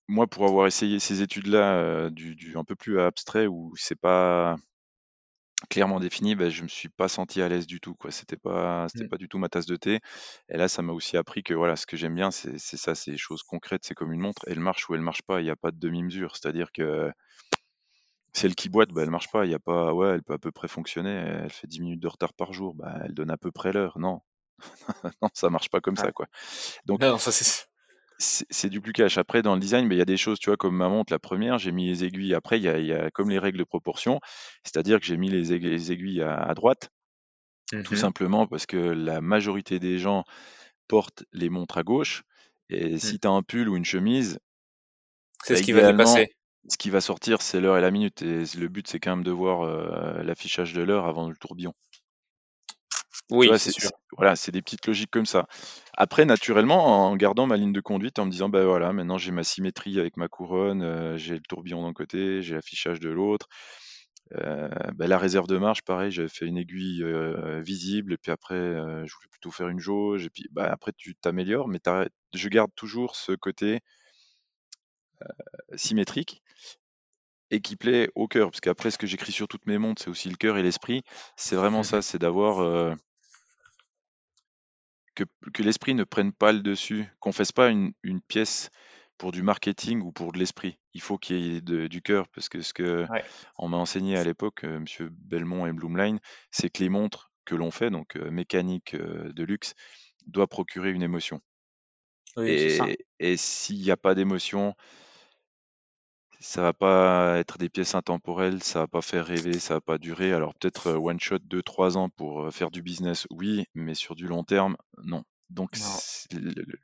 [0.08, 4.00] moi pour avoir essayé ces études-là, euh, du, du, un peu plus abstrait où c'est
[4.00, 4.58] pas
[5.70, 7.96] clairement défini, ben, je me suis pas senti à l'aise du tout.
[7.96, 8.12] Quoi.
[8.12, 9.10] C'était pas, c'était mmh.
[9.10, 10.00] pas du tout ma tasse de thé.
[10.50, 13.12] Et là, ça m'a aussi appris que voilà, ce que j'aime bien, c'est, ça, c'est
[13.12, 13.84] les choses concrètes.
[13.86, 14.42] C'est comme une montre.
[14.48, 15.42] Elle marche ou elle marche pas.
[15.42, 16.36] Il n'y a pas de demi-mesure.
[16.36, 17.12] C'est-à-dire que
[18.34, 19.46] celle qui boite, ben, elle marche pas.
[19.46, 21.12] Il y a pas, ouais, elle peut à peu près fonctionner.
[21.44, 22.76] Elle fait 10 minutes de retard par jour.
[22.76, 24.00] Ben, elle donne à peu près l'heure.
[24.00, 24.22] Non,
[25.22, 26.28] non, ça marche pas comme ça, quoi.
[26.86, 27.67] Donc, non, ça c'est
[28.22, 29.17] c'est du plus cash.
[29.17, 31.12] Après, dans le design, mais il y a des choses, tu vois, comme ma montre,
[31.12, 32.36] la première, j'ai mis les aiguilles.
[32.36, 34.20] Après, il y a, comme les règles de proportion,
[34.63, 35.54] c'est-à-dire que j'ai mis les
[35.91, 36.89] aiguilles, à, droite,
[37.72, 40.24] tout mmh simplement parce que la majorité des gens
[40.88, 42.24] portent les montres à gauche.
[42.70, 43.00] Et mmh.
[43.00, 44.39] si tu as un pull ou une chemise,
[45.44, 46.30] c'est ce qui va dépasser.
[46.69, 48.21] Ce qui va sortir, c'est l'heure et la minute.
[48.21, 51.74] Et le but, c'est quand même de voir euh, l'affichage de l'heure avant le tourbillon.
[53.32, 53.89] Oui, c'est sûr.
[54.17, 55.47] Voilà, c'est des petites logiques comme ça.
[55.95, 59.32] Après, naturellement, en gardant ma ligne de conduite, en me disant, ben voilà, maintenant j'ai
[59.32, 63.47] ma symétrie avec ma couronne, euh, j'ai le tourbillon d'un côté, j'ai l'affichage de l'autre.
[64.36, 67.04] Euh, ben, la réserve de marche, pareil, j'avais fait une aiguille
[67.62, 71.15] visible, et puis après, je voulais plutôt faire une jauge, et puis ben, après, tu
[71.15, 71.80] t'améliores, mais
[72.34, 73.80] je garde toujours ce côté
[75.76, 76.40] symétrique
[77.52, 80.10] et qui plaît au cœur, parce qu'après, ce que j'écris sur toutes mes montres, c'est
[80.10, 81.04] aussi le cœur et l'esprit.
[81.36, 82.96] C'est vraiment mmh ça, c'est d'avoir
[85.16, 88.70] que, que l'esprit ne prenne pas le dessus, qu'on fasse pas une, une pièce
[89.18, 90.78] pour du marketing ou pour de l'esprit.
[90.94, 93.24] Il faut qu'il y ait de- du cœur, parce que ce que Ouais.
[93.58, 97.56] on m'a enseigné à l'époque, euh, Monsieur Belmont et Bloomline, c'est que les montres que
[97.56, 99.74] l'on fait, donc euh, mécanique euh, de luxe,
[100.28, 101.42] doit procurer une émotion.
[102.38, 102.46] Oui.
[102.48, 104.76] Et, et s'il n'y a pas d'émotion,
[106.41, 109.97] ça va pas être des pièces intemporelles, ça va pas faire rêver, ça va pas
[109.97, 110.34] durer.
[110.34, 114.15] Alors peut-être euh, one shot 2-3 ans pour euh, faire du business, oui, mais sur
[114.15, 115.23] du long terme, non.
[115.49, 115.77] Donc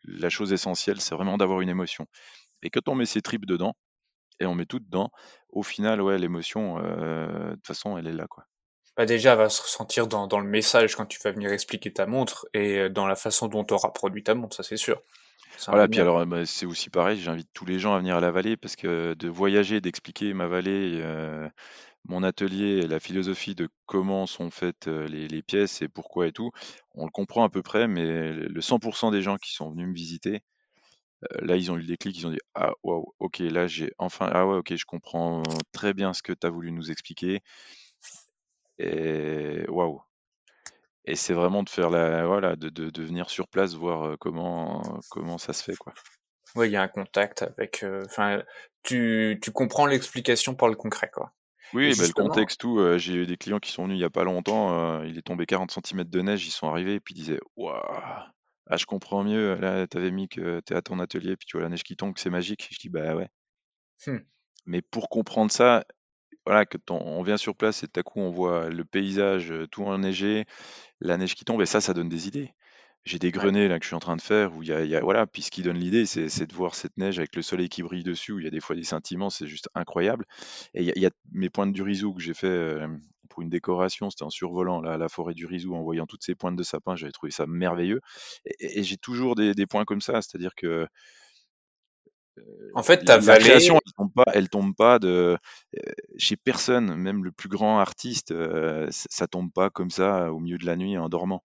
[0.03, 2.05] la chose essentielle, c'est vraiment d'avoir une émotion.
[2.61, 3.73] Et quand on met ses tripes dedans,
[4.39, 5.09] et on met tout dedans,
[5.49, 8.43] au final, ouais, l'émotion, euh, de toute façon, elle est là, quoi.
[8.95, 11.93] Bah déjà, elle va se ressentir dans, dans le message quand tu vas venir expliquer
[11.93, 15.01] ta montre et dans la façon dont tu auras produit ta montre, ça c'est sûr.
[15.69, 18.31] Voilà, puis alors, bah, c'est aussi pareil, j'invite tous les gens à venir à la
[18.31, 21.49] vallée parce que de voyager, d'expliquer ma vallée, euh,
[22.05, 26.33] mon atelier, la philosophie de comment sont faites euh, les, les pièces et pourquoi et
[26.33, 26.51] tout,
[26.95, 29.88] on le comprend à peu près, mais le le 100% des gens qui sont venus
[29.89, 30.41] me visiter,
[31.33, 33.91] euh, là, ils ont eu le déclic, ils ont dit, ah, waouh, ok, là, j'ai
[33.99, 37.41] enfin, ah ouais, ok, je comprends très bien ce que tu as voulu nous expliquer,
[38.79, 40.01] et waouh.
[41.07, 44.99] Et c'est vraiment de faire la, voilà, de, de, de venir sur place, voir comment,
[45.09, 45.93] comment ça se fait, quoi.
[46.55, 47.83] Ouais, il y a un contact avec.
[47.83, 48.43] euh, Enfin,
[48.83, 51.33] tu, tu comprends l'explication par le concret, quoi.
[51.73, 52.79] Oui, bah, le contexte, tout.
[52.79, 54.99] euh, j'ai eu des clients qui sont venus il y a pas longtemps.
[55.01, 57.39] euh, il est tombé 40 centimètres de neige, ils sont arrivés et puis ils disaient
[57.57, 57.75] Waouh,
[58.69, 59.55] ah, je comprends mieux.
[59.55, 62.13] Là, t'avais mis que t'es à ton atelier, puis tu vois la neige qui tombe,
[62.13, 62.67] que c'est magique.
[62.71, 63.29] Je dis Bah ouais.
[64.05, 64.17] hmm,
[64.67, 65.83] Mais pour comprendre ça,
[66.47, 69.51] voilà, que on, on vient sur place et tout à coup on voit le paysage
[69.51, 70.45] euh, tout enneigé,
[71.01, 72.53] la neige qui tombe, et ça, ça donne des idées.
[73.05, 74.83] J'ai des grenets là que je suis en train de faire où il y a,
[74.83, 77.19] il y a- voilà, puis ce qui donne l'idée, c'est c'est de voir cette neige
[77.19, 79.47] avec le soleil qui brille dessus, où il y a des fois des scintillements, c'est
[79.47, 80.25] juste incroyable.
[80.73, 82.88] Et il y a, il y a mes pointes du Rizou que j'ai fait euh,
[83.29, 86.36] pour une décoration, c'était en survolant la, la forêt du Rizou, en voyant toutes ces
[86.36, 88.01] pointes de sapin, j'avais trouvé ça merveilleux.
[88.45, 90.88] Et, et- et j'ai toujours des, des points comme ça, c'est-à-dire que
[92.73, 95.38] En fait, ta la création, elle tombe pas, elle tombe pas de
[95.78, 95.82] euh,
[96.17, 100.58] chez personne, même le plus grand artiste, euh, ça tombe pas comme ça au milieu
[100.58, 101.43] de la nuit en dormant.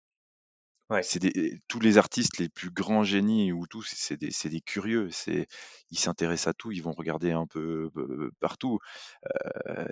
[0.90, 1.20] ouais, C'est
[1.68, 5.46] tous les artistes les plus grands génies ou tout, c'est des c'est des curieux, c'est
[5.90, 7.90] ils s'intéressent à tout, ils vont regarder un peu,
[8.40, 8.78] partout.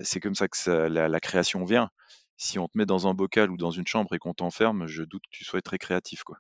[0.03, 1.91] C'est comme ça que ça la la création vient.
[2.37, 5.03] Si on te met dans un bocal ou dans une chambre et qu'on t'enferme, je
[5.05, 6.39] doute que tu sois très créatif, quoi.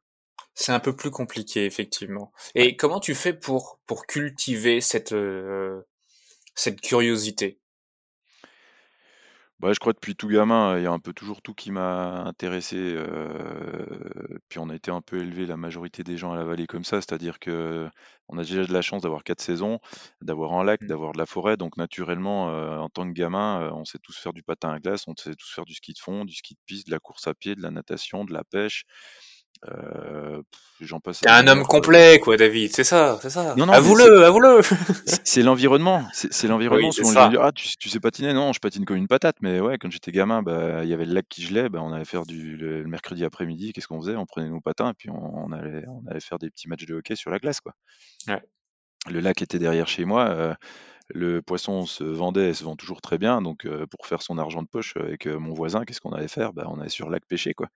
[0.54, 2.32] C'est un peu plus compliqué, effectivement.
[2.54, 5.82] Et comment tu fais pour, pour cultiver cette, euh,
[6.54, 7.60] cette curiosité?
[9.60, 12.22] Bah, je crois depuis tout gamin, il y a un peu toujours tout qui m'a
[12.24, 16.44] intéressé, heu, puis on a été un peu élevé la majorité des gens à la
[16.44, 17.88] vallée comme ça, c'est-à-dire que
[18.28, 19.78] on a déjà de la chance d'avoir 4 saisons,
[20.20, 20.88] d'avoir un lac, Hmm.
[20.88, 24.32] d'avoir de la forêt, donc naturellement, heu, en tant que gamin, on sait tous faire
[24.32, 26.60] du patin à glace, on sait tous faire du ski de fond, du ski de
[26.66, 28.84] piste, de la course à pied, de la natation, de la pêche,
[30.80, 32.74] j'en passe un homme complet, quoi, David.
[32.74, 33.54] C'est ça, c'est ça.
[33.56, 34.60] Non, non, Avoue-le, avoue-le.
[35.06, 36.90] c'est c'est l'environnement, c'est c'est l'environnement.
[37.02, 39.90] Oui, «Ah, tu tu sais patiner?» «Non, je patine comme une patate», mais ouais, quand
[39.90, 42.56] j'étais gamin, bah, il y avait le lac qui gelait, bah, on allait faire du
[42.56, 44.16] le le mercredi après-midi, qu'est-ce qu'on faisait?
[44.16, 46.86] On prenait nos patins et puis on on allait on allait faire des petits matchs
[46.86, 47.72] de hockey sur la glace, quoi.
[48.28, 48.42] Ouais.
[49.10, 50.54] Le lac était derrière chez moi, heu,
[51.14, 54.38] le poisson se vendait et se vend toujours très bien, donc heu, pour faire son
[54.38, 56.52] argent de poche avec, heu, mon voisin, qu'est-ce qu'on allait faire?
[56.54, 57.68] Bah, on allait sur le lac pêcher, quoi.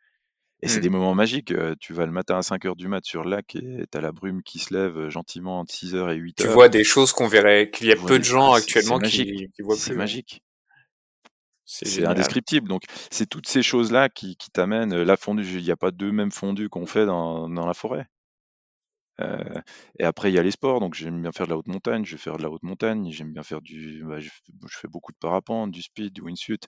[0.63, 0.81] Et c'est Hmm.
[0.81, 3.87] des moments magiques, tu vas le matin à 5:00 du mat sur le lac et
[3.93, 6.49] tu la brume qui se lève, gentiment entre 6:00 et Tu 8:00.
[6.49, 9.01] vois des choses qu'on verrait, qu'il y a Tu peu de gens c'est c'est actuellement
[9.01, 9.97] qui, qui voient c'est plus.
[9.99, 10.05] ouais.
[10.05, 10.41] magique.
[11.85, 15.71] C'est C'est indescriptible, donc c'est toutes ces choses-là qui qui t'amènent, la fondue, il y
[15.71, 18.09] a pas 2 mêmes fondues qu'on fait dans dans la forêt.
[19.21, 19.61] Heu
[19.99, 22.05] et après il y a les sports, donc j'aime bien faire de la haute montagne,
[22.05, 24.79] je vais faire de la haute montagne, j'aime bien faire du bah, je fais je
[24.79, 26.59] fais beaucoup de parapente, du speed, du wingsuit,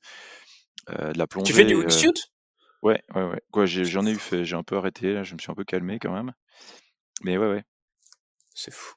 [0.90, 2.31] heu, de la Tu fais du plongée, wingsuit?
[2.82, 3.42] Ouais, ouais, ouais.
[3.52, 5.64] Quoi, j'en ai eu fait, j'ai un peu arrêté là, je me suis un peu
[5.64, 6.32] calmé quand même.
[7.22, 7.64] Mais ouais, ouais.
[8.54, 8.94] C'est fou.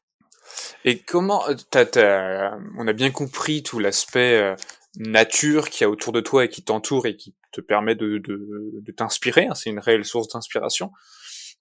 [0.85, 4.55] Et comment euh, t'as, t'as- on a bien compris tout l'aspect euh,
[4.97, 8.17] nature qu'il y a autour de toi et qui t'entoure et qui te permet de,
[8.19, 9.47] de, de t'inspirer.
[9.47, 10.91] hein, c'est une réelle source d'inspiration.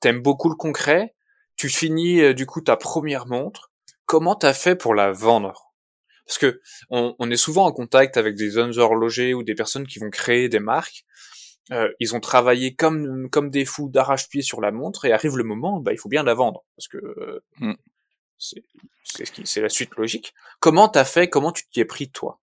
[0.01, 1.15] T'aimes beaucoup le concret.
[1.57, 3.71] Tu finis euh, du coup ta première montre.
[4.07, 5.73] Comment t'as fait pour la vendre?
[6.27, 9.87] Parce que on, on est souvent en contact avec des jeunes horlogers ou des personnes
[9.87, 11.05] qui vont créer des marques.
[11.71, 15.45] Euh, ils ont travaillé comme comme des fous d'arrache-pied sur la montre et arrive le
[15.45, 17.77] moment, bah il faut bien la vendre parce que euh, Mmh.
[18.39, 18.63] c'est
[19.05, 20.35] c'est ce qui c'est la suite logique.
[20.61, 22.41] Comment t'as fait Comment tu t'y es pris toi?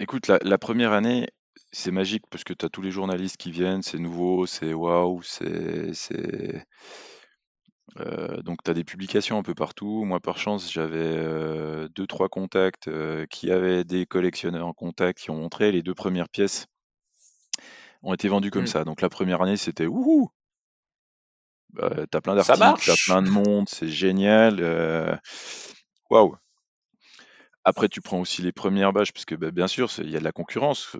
[0.00, 1.28] Écoute, la la 1 année,
[1.70, 5.22] c'est magique parce que tu as tous les journalistes qui viennent, c'est nouveau, c'est waouh,
[5.22, 6.64] c'est c'est
[7.98, 10.04] Heu, donc tu as des publications un peu partout.
[10.04, 15.30] Moi, par chance, j'avais, heu, 2-3 contacts, heu, qui avaient des collectionneurs en contact, qui
[15.30, 15.72] ont montré.
[15.72, 16.66] Les 2 premières pièces
[18.02, 18.66] ont été vendues comme Hmm.
[18.66, 18.84] ça.
[18.84, 20.30] Donc la première année, c'était: «Wouhou!»
[21.70, 23.06] Bah, tu plein d'articles, marche.
[23.06, 25.20] plein de monde, c'est génial.
[26.10, 26.36] Waouh!
[27.64, 30.20] Après, tu prends aussi les premières bâches, parce que bah, bien sûr, il y a
[30.20, 30.96] de la concurrence.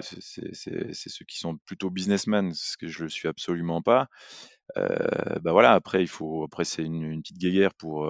[0.00, 4.06] c'est ceux qui sont plutôt businessmen, ce que je le suis absolument pas.
[4.76, 8.08] bah voilà, après, il faut, après c'est une, petite guéguerre pour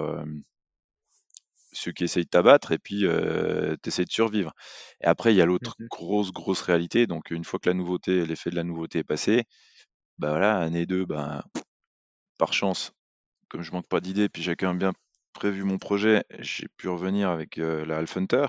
[1.75, 4.53] ceux qui essayent de t'abattre, et puis tu essayes de survivre.
[5.03, 7.07] Et après, il y a l'autre Mmh grosse, grosse réalité.
[7.07, 9.45] Donc, une fois que la nouveauté, l'effet de la nouveauté est passé,
[10.19, 11.45] bah voilà, année 2, bah,
[12.39, 12.93] par chance,
[13.51, 14.93] comme je manque pas d'idées, puis j'ai quand même bien
[15.35, 18.47] prévu mon projet, j'ai pu revenir avec la Half Hunter.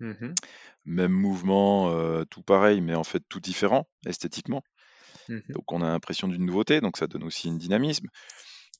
[0.00, 0.38] mmh
[0.84, 1.92] Même mouvement,
[2.26, 4.62] tout pareil, mais en fait tout différent esthétiquement.
[5.28, 8.08] mmh Donc on a l'impression d'une nouveauté, donc ça donne aussi une dynamisme.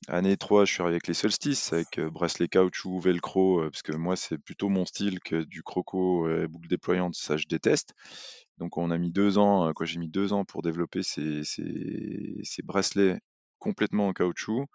[0.07, 4.37] Année 3, je suis avec les solstices, avec bracelet caoutchouc, velcro, parce que moi c'est
[4.37, 7.93] plutôt mon style que du croco et boucle déployante, ça je déteste.
[8.57, 12.61] Donc on a mis deux ans, quoi j'ai mis deux ans pour développer ces, ces
[12.63, 13.19] bracelets
[13.59, 14.65] complètement en caoutchouc,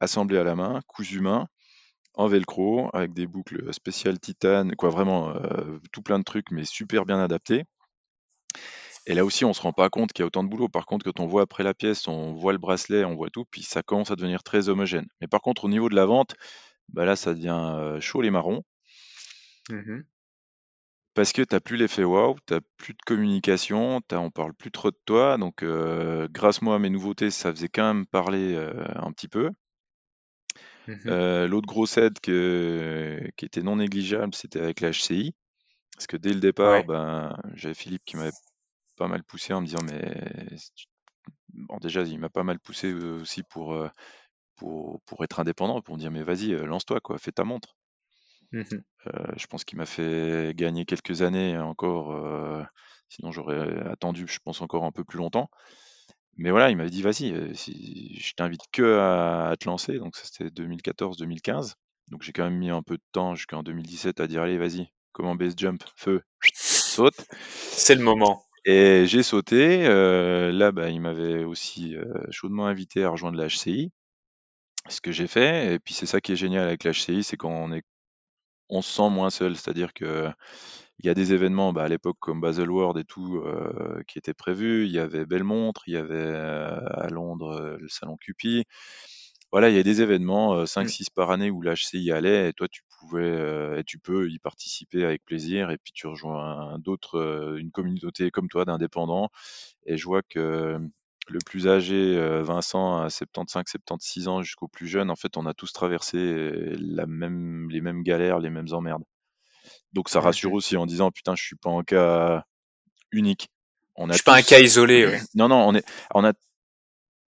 [0.00, 1.48] assemblés à la main, cousus main
[2.14, 6.64] en velcro avec des boucles spéciales titane, quoi vraiment euh, tout plein de trucs mais
[6.64, 7.64] super bien adaptés.
[9.08, 10.68] Et là aussi, on se rend pas compte qu'il y a autant de boulot.
[10.68, 13.44] Par contre, quand on voit après la pièce, on voit le bracelet, on voit tout,
[13.50, 15.06] puis ça commence à devenir très homogène.
[15.20, 16.34] Mais par contre, au niveau de la vente,
[16.90, 18.62] bah là, ça devient chaud les marrons.
[19.70, 20.04] Mmh
[21.14, 24.54] parce que tu n'as plus l'effet waouh, tu n'as plus de communication, on on parle
[24.54, 25.36] plus trop de toi.
[25.36, 28.56] Donc, euh, grâce moi à mes nouveautés, ça faisait quand même parler
[28.94, 29.50] un petit peu.
[30.86, 35.34] Mmh Euh, l'autre grosse aide que, qui était non négligeable, c'était avec la HCI.
[35.96, 38.32] Parce que dès le départ, ben, j'avais Philippe qui m'avait
[38.98, 40.48] pas mal poussé en me disant mais
[41.52, 43.76] bon déjà il m'a pas mal poussé aussi pour,
[44.56, 47.76] pour, pour être indépendant, pour me dire mais vas-y, lance-toi quoi, fais ta montre.
[48.52, 48.82] Mmh
[49.36, 52.66] je pense qu'il m'a fait gagner quelques années encore,
[53.08, 55.50] sinon j'aurais attendu, je pense encore un peu plus longtemps.
[56.36, 60.24] Mais voilà, il m'avait dit: «Vas-y, si je t'invite que à te lancer», donc ça
[60.24, 61.76] c'était 2014-2015.
[62.10, 64.88] Donc j'ai quand même mis un peu de temps jusqu'en 2017 à dire: «Allez vas-y,
[65.12, 66.22] comment base jump, feu,
[66.54, 67.26] saute».
[67.72, 68.47] C'est le moment.
[68.70, 71.96] Et j'ai sauté, là, bah, il m'avait aussi,
[72.30, 73.90] chaudement invité à rejoindre la HCI.
[74.88, 77.36] Ce que j'ai fait et puis c'est ça qui est génial avec la HCI, c'est
[77.36, 77.82] qu'on est
[78.70, 79.56] on se sent moins seul.
[79.56, 80.30] C'est-à-dire que
[81.00, 84.34] il y a des événements, bah, à l'époque comme Baselworld et tout, euh, qui étaient
[84.34, 84.86] prévus.
[84.86, 88.64] Il y avait Belmontre, il y avait euh, à Londres euh, le salon Cupi.
[89.50, 91.04] Voilà, il y a des événements, 5-6 mmh.
[91.14, 95.24] par année où l'HCI allait et toi tu pouvais et tu peux y participer avec
[95.24, 99.30] plaisir et puis tu rejoins d'autres, une communauté comme toi d'indépendants
[99.86, 100.78] et je vois que
[101.30, 105.72] le plus âgé, Vincent, à 75-76 ans jusqu'au plus jeune, en fait, on a tous
[105.72, 109.04] traversé la même, les mêmes galères, les mêmes emmerdes.
[109.92, 112.44] Donc ça rassure aussi en disant putain, je suis pas un cas
[113.12, 113.48] unique.
[113.96, 115.18] On a je suis pas un cas isolé.
[115.34, 115.84] Non, non, on est,
[116.14, 116.32] on a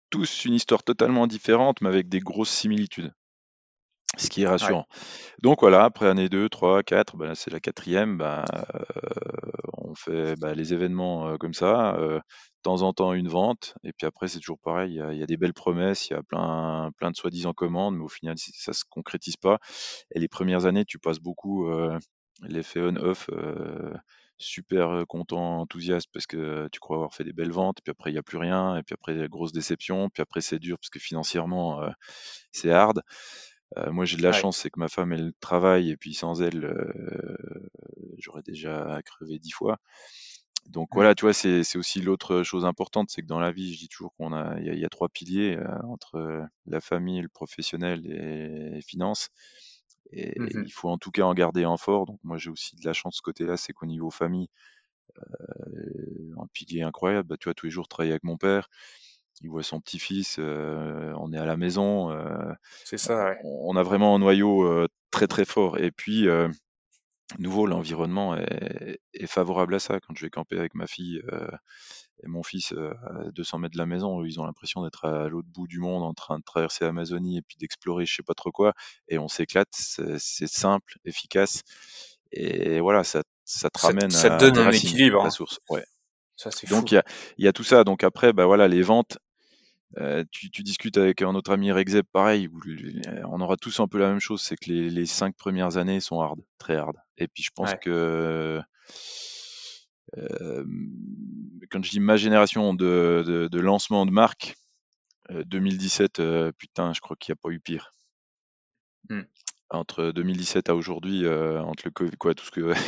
[0.09, 3.13] tous une histoire totalement différente, mais avec des grosses similitudes.
[4.17, 4.87] Ce qui est rassurant.
[5.43, 8.43] Donc voilà, après année 2, 3, 4, ben c'est la quatrième, ben,
[9.77, 12.19] on fait ben, les événements comme ça, de
[12.63, 15.37] temps en temps une vente, et puis après c'est toujours pareil, il y, a, des
[15.37, 18.83] belles promesses, il y a plein, plein de soi-disant commandes, mais au final ça se
[18.89, 19.59] concrétise pas.
[20.15, 21.69] Et les premières années, tu passes beaucoup
[22.41, 23.29] l'effet on-off,
[24.39, 28.13] super content, enthousiaste parce que tu crois avoir fait des belles ventes, puis après il
[28.13, 30.99] n'y a plus rien, et puis après grosse déception, puis après c'est dur parce que
[30.99, 31.81] financièrement
[32.51, 33.01] c'est hard.
[33.87, 36.73] moi j'ai de la chance, c'est que ma femme elle travaille, et puis sans elle
[38.17, 39.77] j'aurais déjà crevé dix fois.
[40.67, 40.95] Donc mmh.
[40.95, 43.89] voilà, tu vois, c'est aussi l'autre chose importante, c'est que dans la vie, je dis
[43.89, 48.81] toujours qu'on a, il y, a trois piliers entre la famille, le professionnel et les
[48.81, 49.29] finances.
[50.11, 52.05] Et mmh il faut en tout cas en garder un fort.
[52.05, 54.49] Donc moi j'ai aussi de la chance de ce côté-là, c'est qu'au niveau famille,
[55.17, 57.27] euh, un pilier incroyable.
[57.27, 58.69] Bah, tu vois, tous les jours travailler avec mon père,
[59.41, 62.11] il voit son petit-fils, euh, on est à la maison.
[62.11, 62.53] Euh,
[62.85, 63.35] c'est ça.
[63.43, 65.77] On, a vraiment un noyau très très fort.
[65.77, 66.27] Et puis
[67.37, 69.99] nouveau, l'environnement est, est, favorable à ça.
[69.99, 71.21] Quand je vais camper avec ma fille
[72.23, 75.47] et mon fils à 200 mètres de la maison, ils ont l'impression d'être à l'autre
[75.47, 78.51] bout du monde en train de traverser l'Amazonie et puis d'explorer je sais pas trop
[78.51, 78.73] quoi.
[79.07, 81.63] Et on s'éclate, c'est simple, efficace.
[82.31, 85.19] Et voilà, ça, ça te ramène ça, te donne un équilibre.
[85.19, 85.29] La hein.
[85.29, 85.59] source.
[85.69, 85.83] Ouais.
[86.35, 87.03] Ça, Donc il y a,
[87.37, 87.83] y a, tout ça.
[87.83, 89.17] Donc après, bah voilà, les ventes.
[89.97, 92.47] Euh, tu, tu, discutes avec un autre ami Rexeb, pareil,
[93.25, 95.99] on aura tous un peu la même chose, c'est que les, les, cinq premières années
[95.99, 96.95] sont hard, très hard.
[97.17, 97.79] Et puis je pense ouais.
[97.79, 98.61] que euh,
[101.69, 104.55] quand je dis ma génération de, de, de lancement de marque,
[105.31, 107.93] euh, 2017, euh, putain, je crois qu'il n'y a pas eu pire.
[109.09, 109.21] Mmh.
[109.69, 112.73] Entre 2017 à aujourd'hui, euh, entre le Covid, quoi, tout ce que.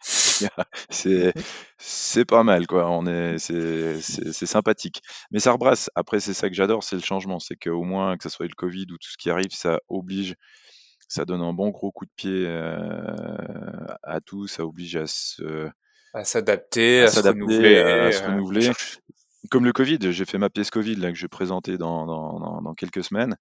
[0.90, 1.32] c'est
[1.78, 2.90] c'est pas mal quoi.
[2.90, 5.00] On est c'est c'est sympathique.
[5.30, 5.90] Mais ça rebrasse.
[5.94, 8.54] Après c'est ça que j'adore, c'est le changement, c'est qu'au moins que ce soit le
[8.54, 10.34] Covid ou tout ce qui arrive, ça oblige
[11.08, 12.46] ça donne un bon gros coup de pied
[14.02, 15.70] à tout, ça oblige à se
[16.14, 18.70] à s'adapter, à, se renouveler, à, se renouveler.
[19.50, 22.62] Comme le Covid, j'ai fait ma pièce Covid là que je vais présenter dans, dans,
[22.62, 23.36] dans quelques semaines.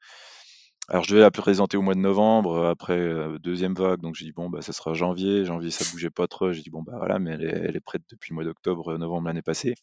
[0.90, 4.16] Alors, je devais la présenter au mois de novembre, euh, après euh, deuxième vague, donc
[4.16, 5.46] j'ai dit bon bah ça sera janvier.
[5.46, 6.52] Janvier ça bougeait pas trop.
[6.52, 9.28] J'ai dit bon bah voilà, mais elle est, prête depuis le mois d'octobre, euh, novembre
[9.28, 9.76] l'année passée,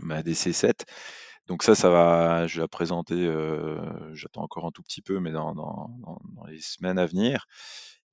[0.00, 0.72] ma DC7.
[1.46, 3.30] Donc ça, ça va, je vais la présenter.
[4.12, 5.90] J'attends encore un tout petit peu, mais dans, dans,
[6.46, 7.46] les semaines à venir.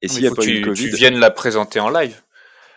[0.02, 2.22] Et s'il n'y a pas eu le Covid, tu viennes la présenter en live.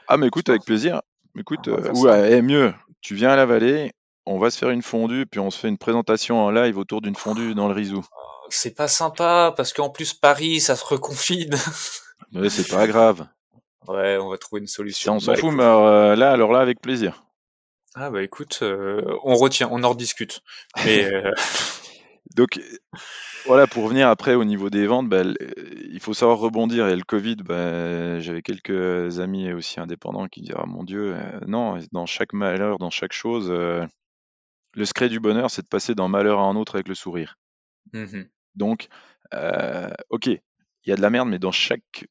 [0.08, 1.02] Ah mais écoute, avec plaisir.
[1.38, 3.92] Écoute, ou eh, mieux, tu viens à la vallée,
[4.26, 7.00] on va se faire une fondue, puis on se fait une présentation en live autour
[7.00, 8.04] d'une fondue dans le Rizou
[8.50, 11.54] c'est pas sympa parce qu'en plus Paris, ça se reconfine.
[12.32, 13.26] Mais c'est pas grave.
[13.86, 15.14] Ouais, on va trouver une solution.
[15.14, 17.24] on s'en bah, fout, mais euh, là, alors là, avec plaisir.
[17.94, 20.42] Ah bah écoute, euh, on retient, on en rediscute.
[20.84, 21.32] Mais euh,
[22.34, 22.60] donc
[23.46, 26.88] voilà, pour revenir après au niveau des ventes, bah, il faut savoir rebondir.
[26.88, 31.16] Et le Covid, bah, j'avais quelques amis aussi indépendants qui disaient ah, mon Dieu,
[31.46, 36.08] non, dans chaque malheur, dans chaque chose, le secret du bonheur, c'est de passer d'un
[36.08, 37.36] malheur à un autre avec le sourire.
[37.92, 38.22] Mmh
[38.54, 38.88] donc,
[40.10, 40.40] ok, il
[40.86, 42.06] y a de la merde, mais dans chaque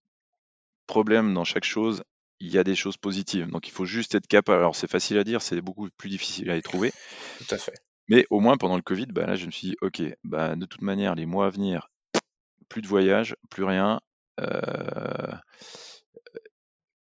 [0.87, 2.03] problème, dans chaque chose,
[2.39, 3.49] il y a des choses positives.
[3.49, 4.59] Donc il faut juste être capable.
[4.59, 6.91] Alors c'est facile à dire, c'est beaucoup plus difficile à les trouver.
[7.39, 7.73] Tout à fait.
[8.09, 10.65] Mais au moins pendant le Covid, bah, là je me suis dit, ok, bah, de
[10.65, 11.89] toute manière, les mois à venir,
[12.69, 13.99] plus de voyage, plus rien.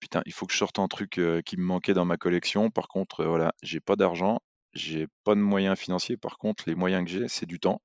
[0.00, 2.70] putain, il faut que je sorte un truc qui me manquait dans ma collection.
[2.70, 4.40] Par contre, voilà, j'ai pas d'argent,
[4.74, 6.16] j'ai pas de moyens financiers.
[6.16, 7.80] Par contre, les moyens que j'ai, c'est du temps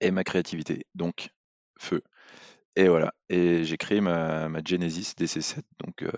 [0.00, 0.86] et ma créativité.
[0.94, 1.30] Donc,
[1.78, 2.02] feu.
[2.76, 3.12] Et voilà.
[3.28, 6.10] Et j'ai créé ma, ma Genesis DC7, donc, euh,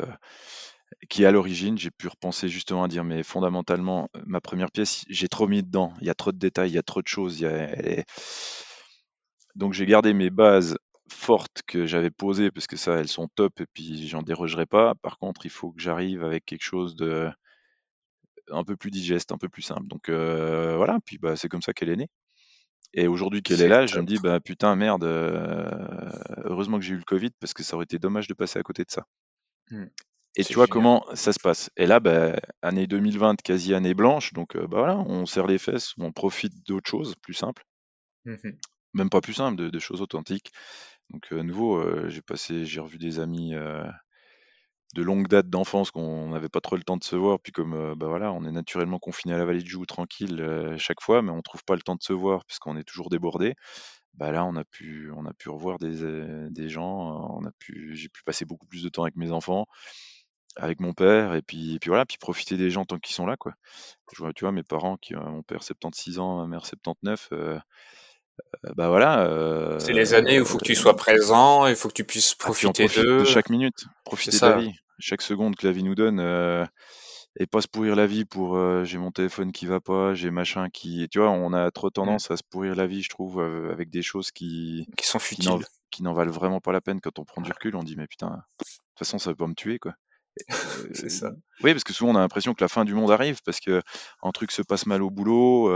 [1.09, 5.05] qui à l'origine, j'ai pu repenser justement à dire, mais fondamentalement, euh, ma première pièce,
[5.09, 5.93] j'ai trop mis dedans.
[6.01, 7.45] Il y a trop de détails, il y a trop de choses.
[9.55, 10.77] Donc, j'ai gardé mes bases
[11.09, 14.95] fortes que j'avais posées parce que ça, elles sont top et puis j'en dérogerai pas.
[15.03, 17.31] Par contre, il faut que j'arrive avec quelque chose de
[18.53, 19.87] un peu plus digeste, un peu plus simple.
[19.87, 22.09] Donc euh, voilà, puis bah, c'est comme ça qu'elle est née.
[22.93, 25.71] Et aujourd'hui qu'elle est là, je me dis, bah putain, merde, euh,
[26.45, 28.63] heureusement que j'ai eu le Covid parce que ça aurait été dommage de passer à
[28.63, 29.07] côté de ça.
[30.37, 31.71] Et tu vois comment ça se passe.
[31.77, 35.95] Et là, bah, année 2020, quasi année blanche, donc bah voilà, on serre les fesses,
[35.99, 37.65] on profite d'autres choses plus simples.
[38.25, 38.51] Mmh
[38.95, 40.53] Même pas plus simples, de, choses authentiques.
[41.11, 43.55] Donc, euh, nouveau, j'ai passé, j'ai revu des amis
[44.95, 47.39] de longue date d'enfance qu'on n'avait pas trop le temps de se voir.
[47.41, 50.41] Puis comme euh, bah voilà, on est naturellement confiné à la vallée de Joux tranquille
[50.41, 53.11] euh, chaque fois, mais on trouve pas le temps de se voir puisqu'on est toujours
[53.11, 53.55] débordé.
[54.15, 57.31] Bah là, on a pu, on a pu revoir des, euh, des gens.
[57.39, 59.67] On a pu, j'ai pu passer beaucoup plus de temps avec mes enfants,
[60.57, 63.37] avec mon père, et puis, puis voilà, puis profiter des gens tant qu'ils sont là,
[63.37, 63.55] quoi.
[64.13, 67.29] Je vois, tu vois, mes parents qui, ont mon père 76 ans, ma mère 79.
[68.77, 69.79] bah voilà.
[69.79, 72.35] c'est les années où il faut que tu sois présent, il faut que tu puisses
[72.41, 75.95] ah, profiter de chaque minute, profiter de la vie chaque seconde que la vie nous
[75.95, 76.65] donne euh,
[77.39, 80.31] et pas se pourrir la vie pour euh, j'ai mon téléphone qui va pas, j'ai
[80.31, 81.09] machin qui.
[81.11, 81.93] Tu vois, on a trop mmh.
[81.93, 85.19] tendance à se pourrir la vie, je trouve, euh, avec des choses qui, qui sont
[85.19, 85.65] futiles.
[85.91, 87.75] Qui n'en valent vraiment pas la peine quand on prend du recul.
[87.75, 89.95] On dit, mais putain, de toute façon, ça va pas me tuer, quoi.
[90.93, 91.33] C'est ça.
[91.63, 93.83] Oui, parce que souvent on a l'impression que la fin du monde arrive parce que
[94.23, 95.71] un truc se passe mal au boulot.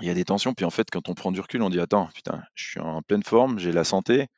[0.00, 1.80] il y a des tensions, puis en fait, quand on prend du recul, on dit
[1.80, 4.28] Attends, putain, je suis en pleine forme, j'ai la santé,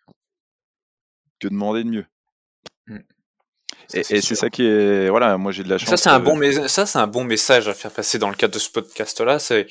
[1.40, 2.06] que demander de mieux?
[2.86, 2.98] Mmh.
[3.94, 5.88] Et, c'est ça qui est, voilà, moi j'ai de la chance.
[5.88, 6.38] Ça c'est un bon,
[6.68, 9.38] ça c'est un bon message à faire passer dans le cadre de ce podcast-là.
[9.38, 9.66] C'est,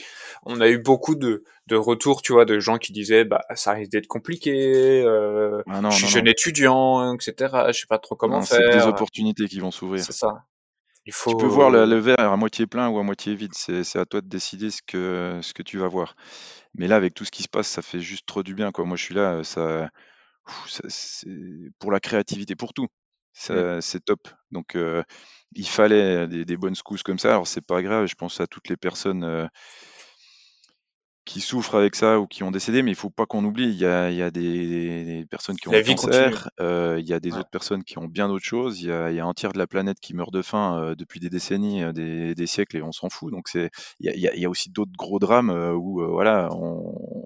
[0.47, 3.73] on a eu beaucoup de, de retours, tu vois, de gens qui disaient, bah ça
[3.73, 7.65] risque d'être compliqué, euh, ah je suis jeune étudiant, etc.
[7.67, 8.59] Je sais pas trop comment faire.
[8.71, 10.03] C'est des opportunités qui vont s'ouvrir.
[10.03, 10.45] C'est ça.
[11.05, 11.31] Il faut...
[11.31, 13.53] Tu peux voir le, verre à moitié plein ou à moitié vide.
[13.53, 16.15] C'est à toi de décider ce que, ce que tu vas voir.
[16.75, 18.71] Mais là, avec tout ce qui se passe, ça fait juste trop du bien.
[18.71, 18.85] Quoi.
[18.85, 19.89] Moi, je suis là, ça,
[20.67, 21.29] ça c'est
[21.79, 22.87] pour la créativité, pour tout.
[23.49, 23.81] Mmh.
[23.81, 24.27] c'est top.
[24.51, 24.77] Donc,
[25.55, 27.29] il fallait des, bonnes scousses comme ça.
[27.29, 29.49] Alors, c'est pas grave, je pense à toutes les personnes
[31.27, 33.75] qui souffrent avec ça ou qui ont décédé, mais il faut pas qu'on oublie, il
[33.75, 37.97] y a, des, personnes qui ont le cancer, il y a des autres personnes qui
[37.97, 40.41] ont bien d'autres choses, il y a, un tiers de la planète qui meurt de
[40.41, 43.31] faim depuis des décennies, des, siècles, et on s'en fout.
[43.31, 43.69] Donc, c'est,
[43.99, 47.25] il y a, aussi d'autres gros drames où, voilà, on,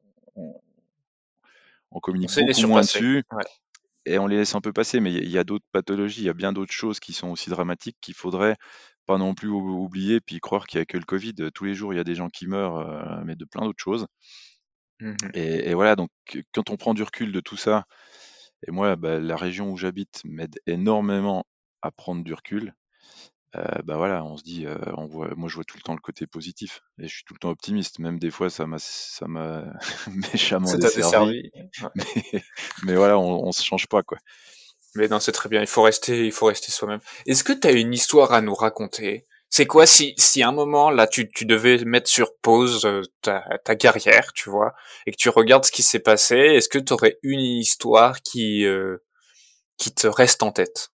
[1.91, 3.23] on, communique beaucoup moins dessus
[4.05, 6.29] et on les laisse un peu passer, mais il y a, d'autres pathologies, il y
[6.29, 8.55] a bien d'autres choses qui sont aussi dramatiques qu'il faudrait
[9.11, 11.33] pas non plus oublier, puis croire qu'il n'y a que le Covid.
[11.53, 13.83] Tous les jours, il y a des gens qui meurent, euh, mais de plein d'autres
[13.83, 14.07] choses.
[15.01, 16.09] Mmh et, voilà, donc
[16.53, 17.85] quand on prend du recul de tout ça,
[18.65, 21.45] et moi, bah, la région où j'habite m'aide énormément
[21.81, 22.73] à prendre du recul,
[23.57, 25.95] euh, bah voilà, on se dit, euh, on voit, moi je vois tout le temps
[25.95, 27.99] le côté positif et je suis tout le temps optimiste.
[27.99, 29.65] Même des fois, ça m'a, ça m'a
[30.33, 31.51] méchamment desservi.
[31.51, 31.51] desservi.
[31.81, 31.89] Ouais.
[31.95, 32.43] Mais,
[32.83, 34.19] mais voilà, on, on se change pas quoi.
[34.95, 35.61] Mais non, c'est très bien.
[35.61, 36.99] Il faut rester, il faut rester soi-même.
[37.25, 39.25] Est-ce que tu as une histoire à nous raconter?
[39.49, 43.01] C'est quoi si, si à un moment là, tu, tu devais mettre sur pause euh,
[43.21, 44.73] ta, ta carrière, tu vois,
[45.05, 48.65] et que tu regardes ce qui s'est passé, est-ce que tu aurais une histoire qui,
[48.65, 48.97] euh,
[49.77, 50.91] qui te reste en tête?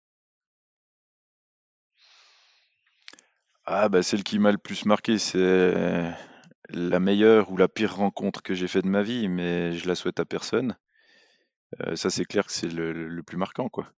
[3.64, 6.14] Ah bah celle qui m'a le plus marqué, c'est
[6.68, 9.95] la meilleure ou la pire rencontre que j'ai fait de ma vie, mais je la
[9.95, 10.76] souhaite à personne.
[11.80, 13.88] Euh, ça c'est clair que c'est le, le plus marquant quoi.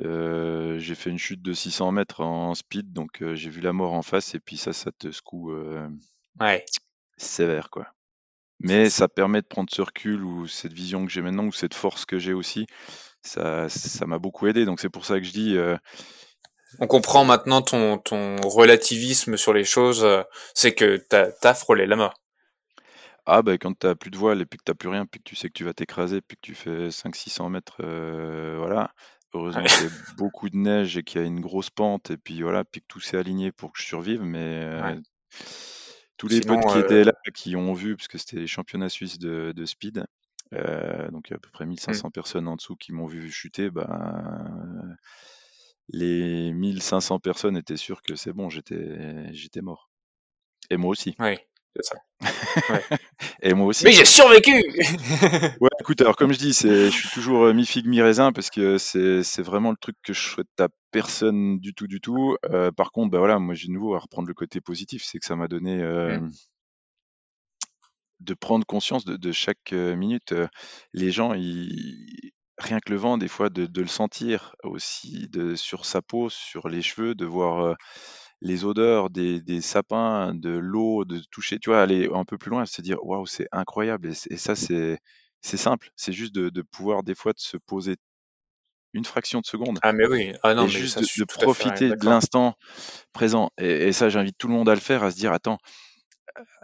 [0.00, 3.72] Euh, j'ai fait une chute de 600 mètres en speed, donc euh, j'ai vu la
[3.72, 5.52] mort en face et puis ça, ça te secoue
[6.40, 6.64] Ouais.
[7.16, 7.88] sévère quoi.
[8.60, 11.74] Mais ça permet de prendre ce recul ou cette vision que j'ai maintenant ou cette
[11.74, 12.66] force que j'ai aussi.
[13.22, 14.64] Ça, ça m'a beaucoup aidé.
[14.64, 15.56] Donc c'est pour ça que je dis,
[16.80, 20.06] On comprend maintenant ton, ton relativisme sur les choses,
[20.54, 22.14] c'est que t'as, t'as frôlé la mort.
[23.28, 25.24] Ah bah quand t'as plus de voile et puis que t'as plus rien, puis que
[25.24, 28.92] tu sais que tu vas t'écraser, puis que tu fais 500-600 mètres, euh, voilà.
[29.34, 32.16] Heureusement qu'il y a beaucoup de neige et qu'il y a une grosse pente et
[32.16, 34.22] puis voilà, puis que tout s'est aligné pour que je survive.
[34.22, 34.94] Mais Ouais.
[34.94, 35.00] euh,
[36.16, 38.46] tous les Sinon, potes qui euh, étaient là, qui ont vu, parce que c'était les
[38.46, 40.04] championnats suisses de, de speed,
[40.54, 42.04] euh, donc il y a à peu près hmm.
[42.04, 44.96] 1500 personnes en dessous qui m'ont vu chuter, ben
[45.90, 49.90] les 1500 personnes étaient sûres que c'est bon, j'étais j'étais mort.
[50.70, 51.16] Et moi aussi.
[51.18, 51.46] ouais,
[51.80, 51.96] ça.
[52.70, 52.84] Ouais.
[53.42, 53.84] Et moi aussi.
[53.84, 54.52] Mais j'ai survécu
[55.60, 58.50] Ouais, écoute, alors comme je dis, je suis toujours euh, mi figue mi raisin parce
[58.50, 62.36] que c'est, vraiment le truc que je souhaite à personne du tout, du tout.
[62.50, 65.18] Euh, par contre, bah voilà, moi j'ai de nouveau à reprendre le côté positif, c'est
[65.18, 66.30] que ça m'a donné euh, Hmm.
[68.20, 70.34] de prendre conscience de, de chaque minute.
[70.92, 75.54] Les gens, ils, rien que le vent, des fois, de, de le sentir aussi de,
[75.54, 77.74] sur sa peau, sur les cheveux, de voir euh,
[78.40, 82.50] les odeurs des, des sapins, de l'eau, de toucher, tu vois, aller un peu plus
[82.50, 84.12] loin, se dire waouh, c'est incroyable.
[84.30, 84.98] Et, ça, c'est
[85.40, 87.96] c'est simple, c'est juste de, de pouvoir des fois de se poser
[88.92, 91.90] une fraction de seconde Ah mais oui, ah non et mais juste ça, de, profiter
[91.90, 92.54] de l'instant
[93.12, 93.50] présent.
[93.58, 95.58] Et, et ça, j'invite tout le monde à le faire, à se dire attends,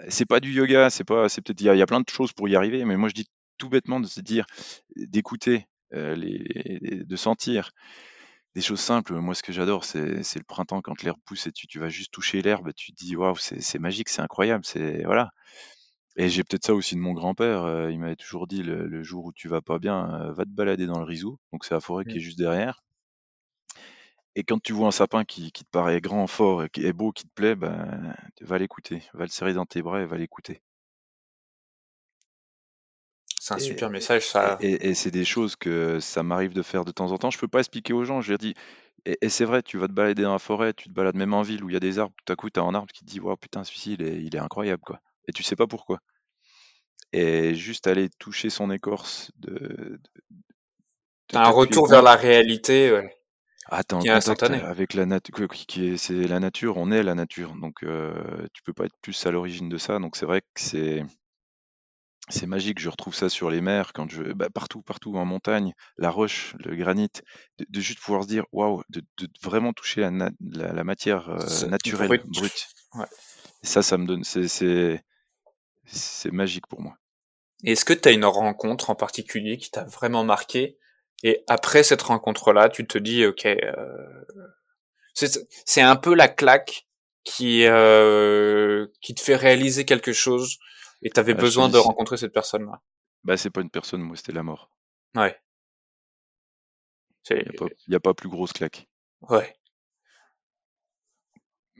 [0.08, 2.32] c'est pas du yoga, c'est pas, c'est peut-être il y, y a plein de choses
[2.32, 3.26] pour y arriver, mais moi je dis
[3.58, 4.46] tout bêtement de se dire,
[4.96, 7.70] d'écouter, euh, les, de sentir
[8.54, 9.14] des choses simples.
[9.14, 9.98] Moi, ce que j'adore, c'est
[10.36, 13.16] le printemps quand l'herbe pousse et tu, tu vas juste toucher l'herbe, tu te dis
[13.16, 15.30] waouh, c'est magique, c'est incroyable, c'est voilà.
[16.16, 17.64] Et j'ai peut-être ça aussi de mon grand-père.
[17.64, 20.44] euh, il m'avait toujours dit le, le jour où tu vas pas bien, euh, va
[20.44, 21.38] te balader dans le Rizou.
[21.52, 22.82] Donc c'est la forêt qui est juste derrière.
[24.36, 26.92] Et quand tu vois un sapin qui, qui te paraît grand, fort et qui est
[26.92, 30.16] beau, qui te plaît, ben, va l'écouter, va le serrer dans tes bras et va
[30.16, 30.62] l'écouter.
[33.44, 34.58] C'est un super message et, ça.
[34.60, 37.30] et- et c'est des choses que ça m'arrive de faire de temps en temps.
[37.30, 38.20] Je peux pas expliquer aux gens.
[38.20, 38.54] Je leur dis,
[39.06, 41.34] et, et c'est vrai, tu vas te balader dans la forêt, tu te balades même
[41.34, 42.92] en ville où il y a des arbres, tout à coup, tu as un arbre
[42.92, 45.00] qui te dit, waouh, putain, celui-ci, il est, il est incroyable, quoi.
[45.28, 46.00] Et tu sais pas pourquoi.
[47.14, 49.98] Et juste aller toucher son écorce de, de, de
[51.28, 53.16] T'as un retour vers la réalité ouais,
[53.70, 54.62] ah, contact instantané.
[54.62, 57.54] avec la nature, qui c'est la nature, on est la nature.
[57.56, 59.98] Donc, euh, tu peux pas être plus à l'origine de ça.
[59.98, 61.02] Donc, c'est vrai que c'est,
[62.30, 65.74] C'est magique, je retrouve ça sur les mers, quand je bah, partout, partout en montagne,
[65.98, 67.10] la roche, le granit,
[67.58, 70.84] de, de juste pouvoir se dire waouh, de, de vraiment toucher la, na- la, la
[70.84, 72.26] matière euh, naturelle, brut.
[72.26, 72.68] brute.
[72.94, 73.04] Ouais.
[73.62, 75.02] Et ça, ça me donne, c'est
[76.32, 76.96] magique pour moi.
[77.62, 80.78] Est-ce que tu as une rencontre en particulier qui t'a vraiment marqué?
[81.22, 84.24] Et après cette rencontre-là, tu te dis ok, euh,
[85.12, 86.86] c'est un peu la claque
[87.24, 90.58] qui euh, qui te fait réaliser quelque chose
[91.02, 92.80] et t'avais Ah, je te besoin de rencontrer cette personne-là.
[93.24, 94.70] bah c'est pas une personne, moi, c'était la mort.
[95.14, 95.40] Ouais,
[97.38, 98.88] Il c'est y a pas, y a pas plus grosse claque.
[99.22, 99.56] ouais.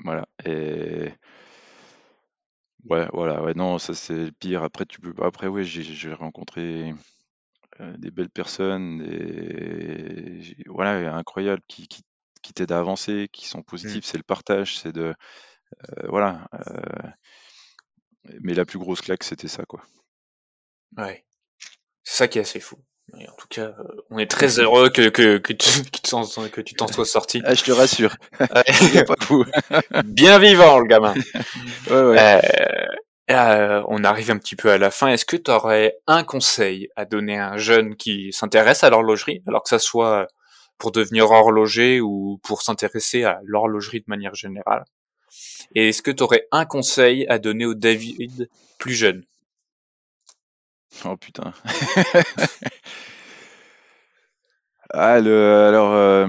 [0.04, 0.26] Voilà.
[0.44, 1.12] Et
[2.88, 4.62] ouais, voilà, ouais, non, ça c'est le pire.
[4.62, 6.92] Après, tu peux, après, ouais, j'ai rencontré
[7.80, 12.02] euh, des belles personnes, des voilà, incroyables qui, qui,
[12.44, 13.64] qui t'aident à avancer, qui sont Mm.
[13.64, 14.04] positifs.
[14.04, 15.14] C'est le partage, c'est de
[15.98, 16.46] euh, voilà.
[16.68, 17.10] euh,
[18.40, 19.82] mais la plus grosse claque, c'était ça, quoi.
[20.96, 21.24] Ouais.
[22.04, 22.76] C'est ça qui est assez fou.
[23.18, 25.68] Et en tout cas, euh, on est très heureux que, que, que tu
[26.02, 27.42] t'en que tu t'en sois sorti.
[27.44, 28.16] Ah, je te rassure,
[28.92, 29.16] il a pas.
[30.04, 31.14] Bien vivant, le gamin.
[31.90, 32.18] Ouais, ouais.
[32.18, 32.86] Euh,
[33.30, 35.08] euh, on arrive un petit peu à la fin.
[35.08, 39.42] Est-ce que tu aurais un conseil à donner à un jeune qui s'intéresse à l'horlogerie,
[39.46, 40.26] alors que ça soit
[40.78, 44.84] pour devenir horloger ou pour s'intéresser à l'horlogerie de manière générale
[45.74, 48.48] Et est-ce que tu aurais un conseil à donner au David
[48.78, 49.24] plus jeune?
[51.04, 51.52] Oh putain.
[54.92, 56.28] ah, le, alors, euh,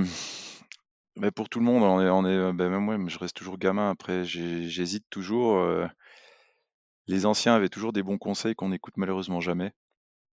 [1.18, 3.58] Mais pour tout le monde, on est, on est, ben même moi, je reste toujours
[3.58, 3.90] gamin.
[3.90, 5.58] Après, j'hésite toujours.
[5.58, 5.88] euh,
[7.08, 9.74] les anciens avaient toujours des bons conseils qu'on n'écoute malheureusement jamais.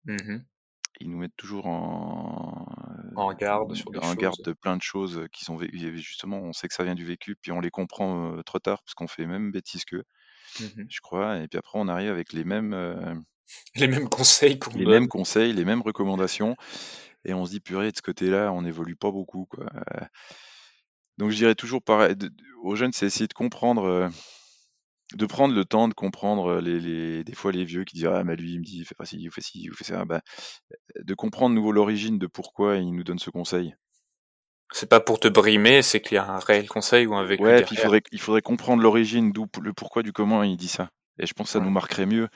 [0.04, 0.38] Mmh
[1.00, 2.66] Ils nous mettent toujours en,
[3.20, 5.58] En garde sur des en garde de plein de choses qui sont
[5.94, 8.82] justement, on sait que ça vient du vécu, puis on les comprend euh, trop tard
[8.82, 10.04] parce qu'on fait les mêmes bêtises qu'eux,
[10.58, 11.38] Mmh je crois.
[11.38, 13.14] Et puis après, on arrive avec les mêmes, euh,
[13.76, 14.94] Les mêmes conseils qu'on les donne.
[14.94, 16.56] mêmes conseils, les mêmes recommandations,
[17.24, 19.66] et on se dit purée, de ce côté-là, on n'évolue pas beaucoup, quoi.
[21.18, 22.14] Donc je dirais toujours pareil
[22.62, 24.10] aux jeunes, c'est essayer de comprendre,
[25.14, 28.06] de prendre le temps de comprendre euh, les, les- des fois les vieux qui disent
[28.06, 30.04] ah mais lui il me dit fais pas ci, ou fais ci, ou fais ça,
[30.04, 30.20] bah,
[31.00, 33.74] de comprendre nouveau l'origine de pourquoi il nous donne ce conseil.
[34.72, 37.42] C'est pas pour te brimer, c'est qu'il y a un réel conseil ou un vécu
[37.42, 40.68] Ouais, puis il faudrait, il faudrait comprendre l'origine, d'où le pourquoi du comment il dit
[40.68, 40.90] ça.
[41.18, 42.28] Et je pense que ça nous marquerait mieux.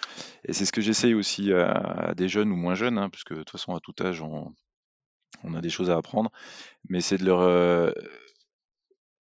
[0.45, 1.71] Et c'est ce que j'essaye aussi à,
[2.11, 4.21] à des jeunes ou moins jeunes, hein, parce que de toute façon à tout âge
[4.21, 4.53] on,
[5.45, 6.31] on a des choses à apprendre,
[6.89, 7.93] mais c'est de leur euh,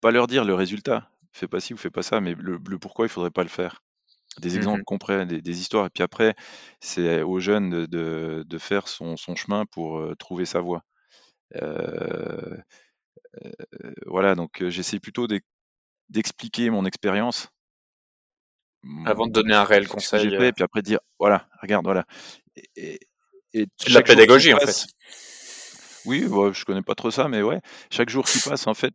[0.01, 2.79] pas leur dire le résultat, fais pas ci ou fais pas ça, mais le, le
[2.79, 3.83] pourquoi il faudrait pas le faire.
[4.41, 6.35] Des exemples Mmh concrets, des, des histoires, et puis après
[6.81, 10.83] c'est aux jeunes de, de, de faire son, son chemin pour euh, trouver sa voie.
[11.57, 12.57] Euh,
[13.85, 15.47] euh, voilà, donc j'essaie plutôt d'ex-
[16.11, 17.49] d'expliquer mon expérience
[19.07, 22.05] Avant de donner un réel conseil, fait, et puis après dire: «Voilà, regarde, voilà»
[22.77, 23.01] et
[23.55, 24.87] et la pédagogie, en fait.
[26.05, 27.61] oui, bah, je connais pas trop ça, mais ouais,
[27.91, 28.93] chaque jour qui passe, en fait,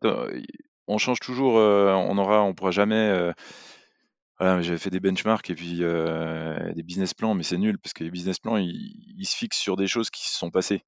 [0.90, 3.34] on change toujours, heu, on aura on pourra jamais,
[4.40, 7.94] voilà, j'avais fait des benchmarks et puis, heu, des business plans, mais c'est nul parce
[7.94, 8.70] que les business plans, ils
[9.18, 10.82] ils se fixent sur des choses qui se sont passées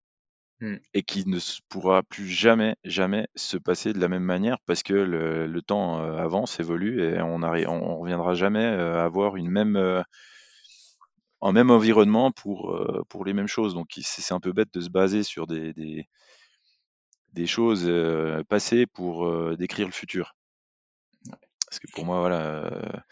[0.61, 0.81] Mmh.
[0.93, 1.39] et qui ne
[1.69, 5.99] pourra plus jamais, jamais se passer de la même manière parce que le le temps,
[6.01, 9.77] avance, évolue et on on reviendra jamais, à avoir une même,
[11.39, 12.75] en même environnement pour,
[13.25, 13.73] les mêmes choses.
[13.73, 16.05] Donc c'est c'est un peu bête de se baser sur des des
[17.33, 17.89] des choses,
[18.49, 20.35] passées pour, décrire le futur.
[21.67, 23.03] Parce que pour moi, voilà,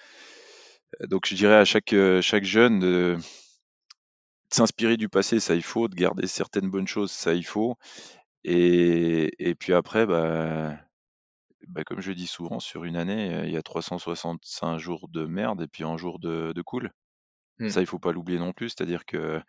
[1.07, 3.17] donc je dirais à chaque, chaque jeune de
[4.49, 7.77] de s'inspirer du passé, ça il faut, de garder certaines bonnes choses, ça il faut
[8.43, 10.75] et et puis après, bah
[11.67, 15.61] bah, comme je dis souvent, sur une année, il y a 365 jours de merde
[15.61, 16.91] et puis un jour de de cool.
[17.59, 17.69] Mmh.
[17.69, 19.41] Ça, il faut pas l'oublier non plus, c'est-à-dire que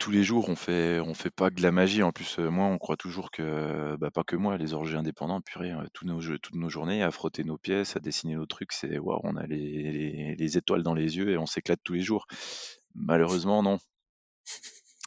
[0.00, 2.02] tous les jours, on fait on fait pas que de la magie.
[2.02, 5.40] En plus, heu, moi, on croit toujours que, bah, pas que moi, les horlogers indépendants,
[5.42, 8.46] purée, heu, tous nos jeux toutes nos journées à frotter nos pièces, à dessiner nos
[8.46, 11.80] trucs, c'est waouh, on a les les les étoiles dans les yeux et on s'éclate
[11.84, 12.26] tous les jours.
[12.96, 13.78] Malheureusement, non.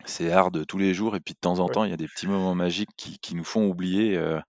[0.06, 2.08] C'est hard tous les jours et puis de temps en temps, il y a des
[2.08, 4.39] petits moments magiques qui qui nous font oublier, heu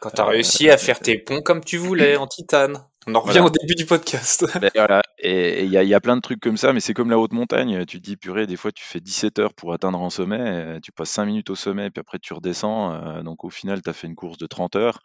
[0.00, 2.84] Quand tu as réussi à faire tes ponts comme tu voulais en titane.
[3.06, 3.46] On en revient voilà.
[3.46, 4.44] au début du podcast.
[4.74, 6.94] Voilà et il y a il y a plein de trucs comme ça, mais c'est
[6.94, 9.72] comme la haute montagne, tu te dis: «Purée, des fois, tu fais 17 heures pour
[9.72, 10.38] atteindre un sommet,
[10.76, 13.82] heu, tu passes 5 minutes au sommet, puis après tu redescends, heu, donc au final,
[13.82, 15.00] tu as fait une course de 30 heures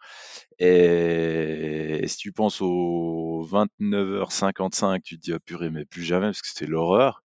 [0.60, 6.42] et si tu penses aux 29:55, tu te dis: «Ah purée, mais plus jamais», parce
[6.42, 7.22] que c'était l'horreur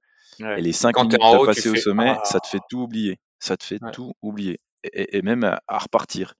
[0.58, 2.22] et les 5 Quand tu es minutes que tu as passées au fais: sommet, «Ah!»
[2.26, 3.92] ça te fait tout oublier, ça te fait ouais.
[3.92, 4.60] tout oublier
[4.94, 6.34] et même à à repartir.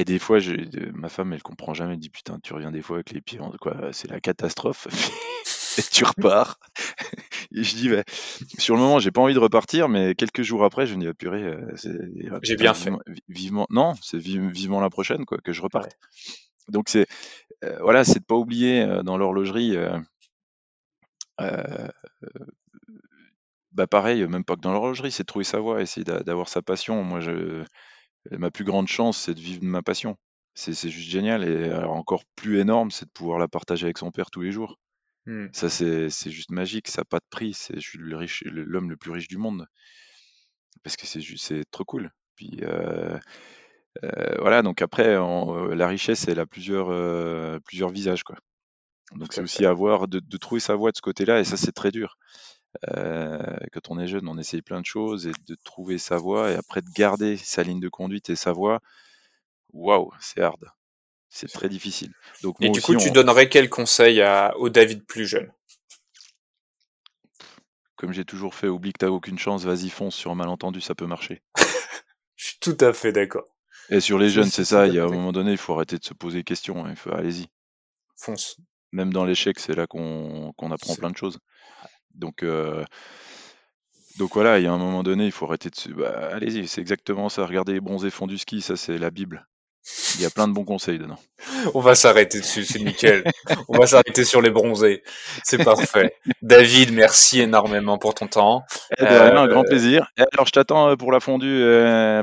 [0.00, 2.80] Et des fois, de ma femme, elle comprend jamais, elle dit: «Putain, tu reviens des
[2.80, 4.88] fois avec les pieds en quoi, c'est la catastrophe»
[5.78, 6.58] et tu repars
[7.54, 8.02] et je dis: «Beh,
[8.58, 11.06] sur le moment, j'ai pas envie de repartir, mais quelques jours après, je me dis:
[11.08, 11.90] «Ah purée, c'est
[12.30, 12.90] ah J'ai putain, bien fait.
[12.90, 15.84] vivement vi vivement» non, c'est vive vivement la prochaine quoi, que je reparte.
[15.84, 16.08] Ouais.
[16.68, 17.06] Donc c'est,
[17.64, 19.90] heu, voilà, c'est de pas oublier, heu, dans l'horlogerie, heu,
[23.72, 26.48] bah, pareil, même pas que dans l'horlogerie, c'est de trouver sa voie, essayer d'a d'avoir
[26.48, 27.02] sa passion.
[27.04, 27.64] Moi, je
[28.30, 30.16] ma plus grande chance, c'est de vivre ma passion.
[30.54, 34.10] C'est juste génial et alors encore plus énorme, c'est de pouvoir la partager avec son
[34.10, 34.78] père tous les jours.
[35.26, 35.46] Mmh.
[35.52, 38.96] Ça, c'est juste magique, ça a pas de prix, c'est je suis le l'homme le
[38.96, 39.66] plus riche du monde
[40.82, 42.10] parce que c'est trop cool.
[42.36, 43.18] Puis, heu
[44.04, 46.90] heu, voilà, donc après on, la richesse, elle a plusieurs,
[47.92, 48.36] visages, quoi.
[49.12, 51.72] Donc c'est aussi avoir de de trouver sa voie de ce côté-là et ça, c'est
[51.72, 52.16] très dur.
[52.88, 53.38] Heu,
[53.72, 56.54] quand on est jeune, on essaye plein de choses et de trouver sa voie et
[56.54, 58.80] après de garder sa ligne de conduite et sa voie,
[59.72, 60.64] waouh, c'est hard,
[61.28, 62.12] c'est très difficile.
[62.42, 65.52] Donc Et moi du coup, tu on donnerais quel conseil à au David plus jeune?
[67.96, 70.80] comme j'ai toujours fait: «Oublie que tu as aucune chance, vas-y fonce, sur un malentendu,
[70.80, 71.42] ça peut marcher».
[72.36, 73.44] Je suis tout à fait d'accord.
[73.90, 75.74] Et sur les Je jeunes, c'est ça, il y a un moment donné, il faut
[75.74, 77.48] arrêter de se poser des questions, hein, allez-y.
[78.16, 78.56] Fonce.
[78.92, 81.38] Même dans l'échec, c'est là qu'on qu'on apprend plein de choses.
[82.20, 82.84] Donc heu,
[84.18, 86.80] donc voilà, il y a un moment donné, il faut arrêter de bah, allez-y, c'est
[86.80, 87.46] exactement ça.
[87.46, 89.46] Regardez les bronzés font du ski, ça c'est la Bible.
[90.16, 91.18] Il y a plein de bons conseils dedans.
[91.74, 93.24] On va s'arrêter dessus, c'est nickel.
[93.68, 95.02] On va s'arrêter sur les bronzés.
[95.42, 96.14] C'est parfait.
[96.42, 98.64] David, merci énormément pour ton temps.
[98.98, 100.12] Eh Heu, rien, un grand plaisir.
[100.32, 101.64] Alors je t'attends, heu, pour la fondue,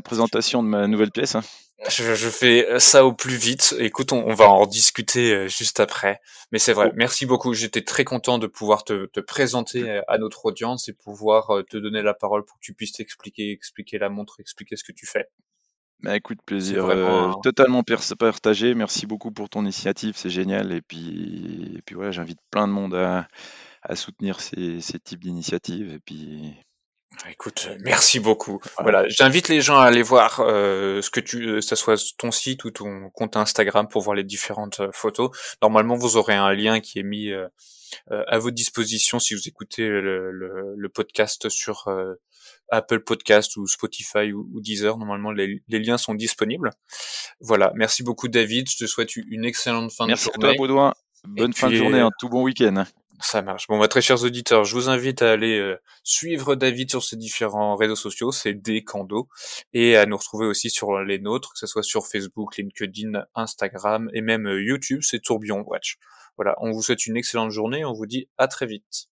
[0.03, 1.41] présentation de ma nouvelle pièce, hein.
[1.89, 3.75] Je, je, fais ça au plus vite.
[3.77, 6.19] Écoute, on, on va en discuter euh, juste après.
[6.51, 6.95] Mais c'est vrai, oh.
[6.95, 7.53] merci beaucoup.
[7.53, 11.77] J'étais très content de pouvoir te, te, présenter à notre audience et pouvoir euh, te
[11.77, 15.05] donner la parole pour que tu puisses t'expliquer, expliquer la montre, expliquer ce que tu
[15.05, 15.27] fais.
[16.01, 18.75] Bah écoute, plaisir vraiment, euh, totalement partagé.
[18.75, 20.71] Merci beaucoup pour ton initiative, c'est génial.
[20.71, 23.27] Et puis, et puis voilà, j'invite plein de monde à,
[23.81, 25.91] à soutenir ces, ces types d'initiatives.
[25.91, 26.53] Et puis,
[27.29, 28.59] Écoute, merci beaucoup.
[28.79, 32.31] Voilà, j'invite les gens à aller voir euh, ce que tu, euh, ça soit ton
[32.31, 35.29] site ou ton compte Instagram pour voir les différentes euh, photos.
[35.61, 37.47] Normalement, vous aurez un lien qui est mis euh,
[38.09, 41.85] à votre disposition si vous écoutez le, le, le podcast sur
[42.69, 44.97] Apple Podcast ou Spotify ou, ou Deezer.
[44.97, 46.71] Normalement, les, les, liens sont disponibles.
[47.39, 48.69] Voilà, merci beaucoup David.
[48.69, 50.23] Je te souhaite une excellente fin de journée.
[50.25, 50.93] Merci à toi Baudouin.
[51.25, 52.85] Bonne fin de journée, un tout bon week-end.
[53.19, 53.67] Ça marche.
[53.67, 57.15] Bon, bah, très chers auditeurs, je vous invite à aller euh, suivre David sur ses
[57.15, 59.27] différents réseaux sociaux, c'est Descando,
[59.73, 64.09] et à nous retrouver aussi sur les nôtres, que ce soit sur Facebook, LinkedIn, Instagram
[64.13, 65.97] et même euh, YouTube, c'est Tourbillon Watch.
[66.37, 69.09] Voilà, on vous souhaite une excellente journée, on vous dit à très vite.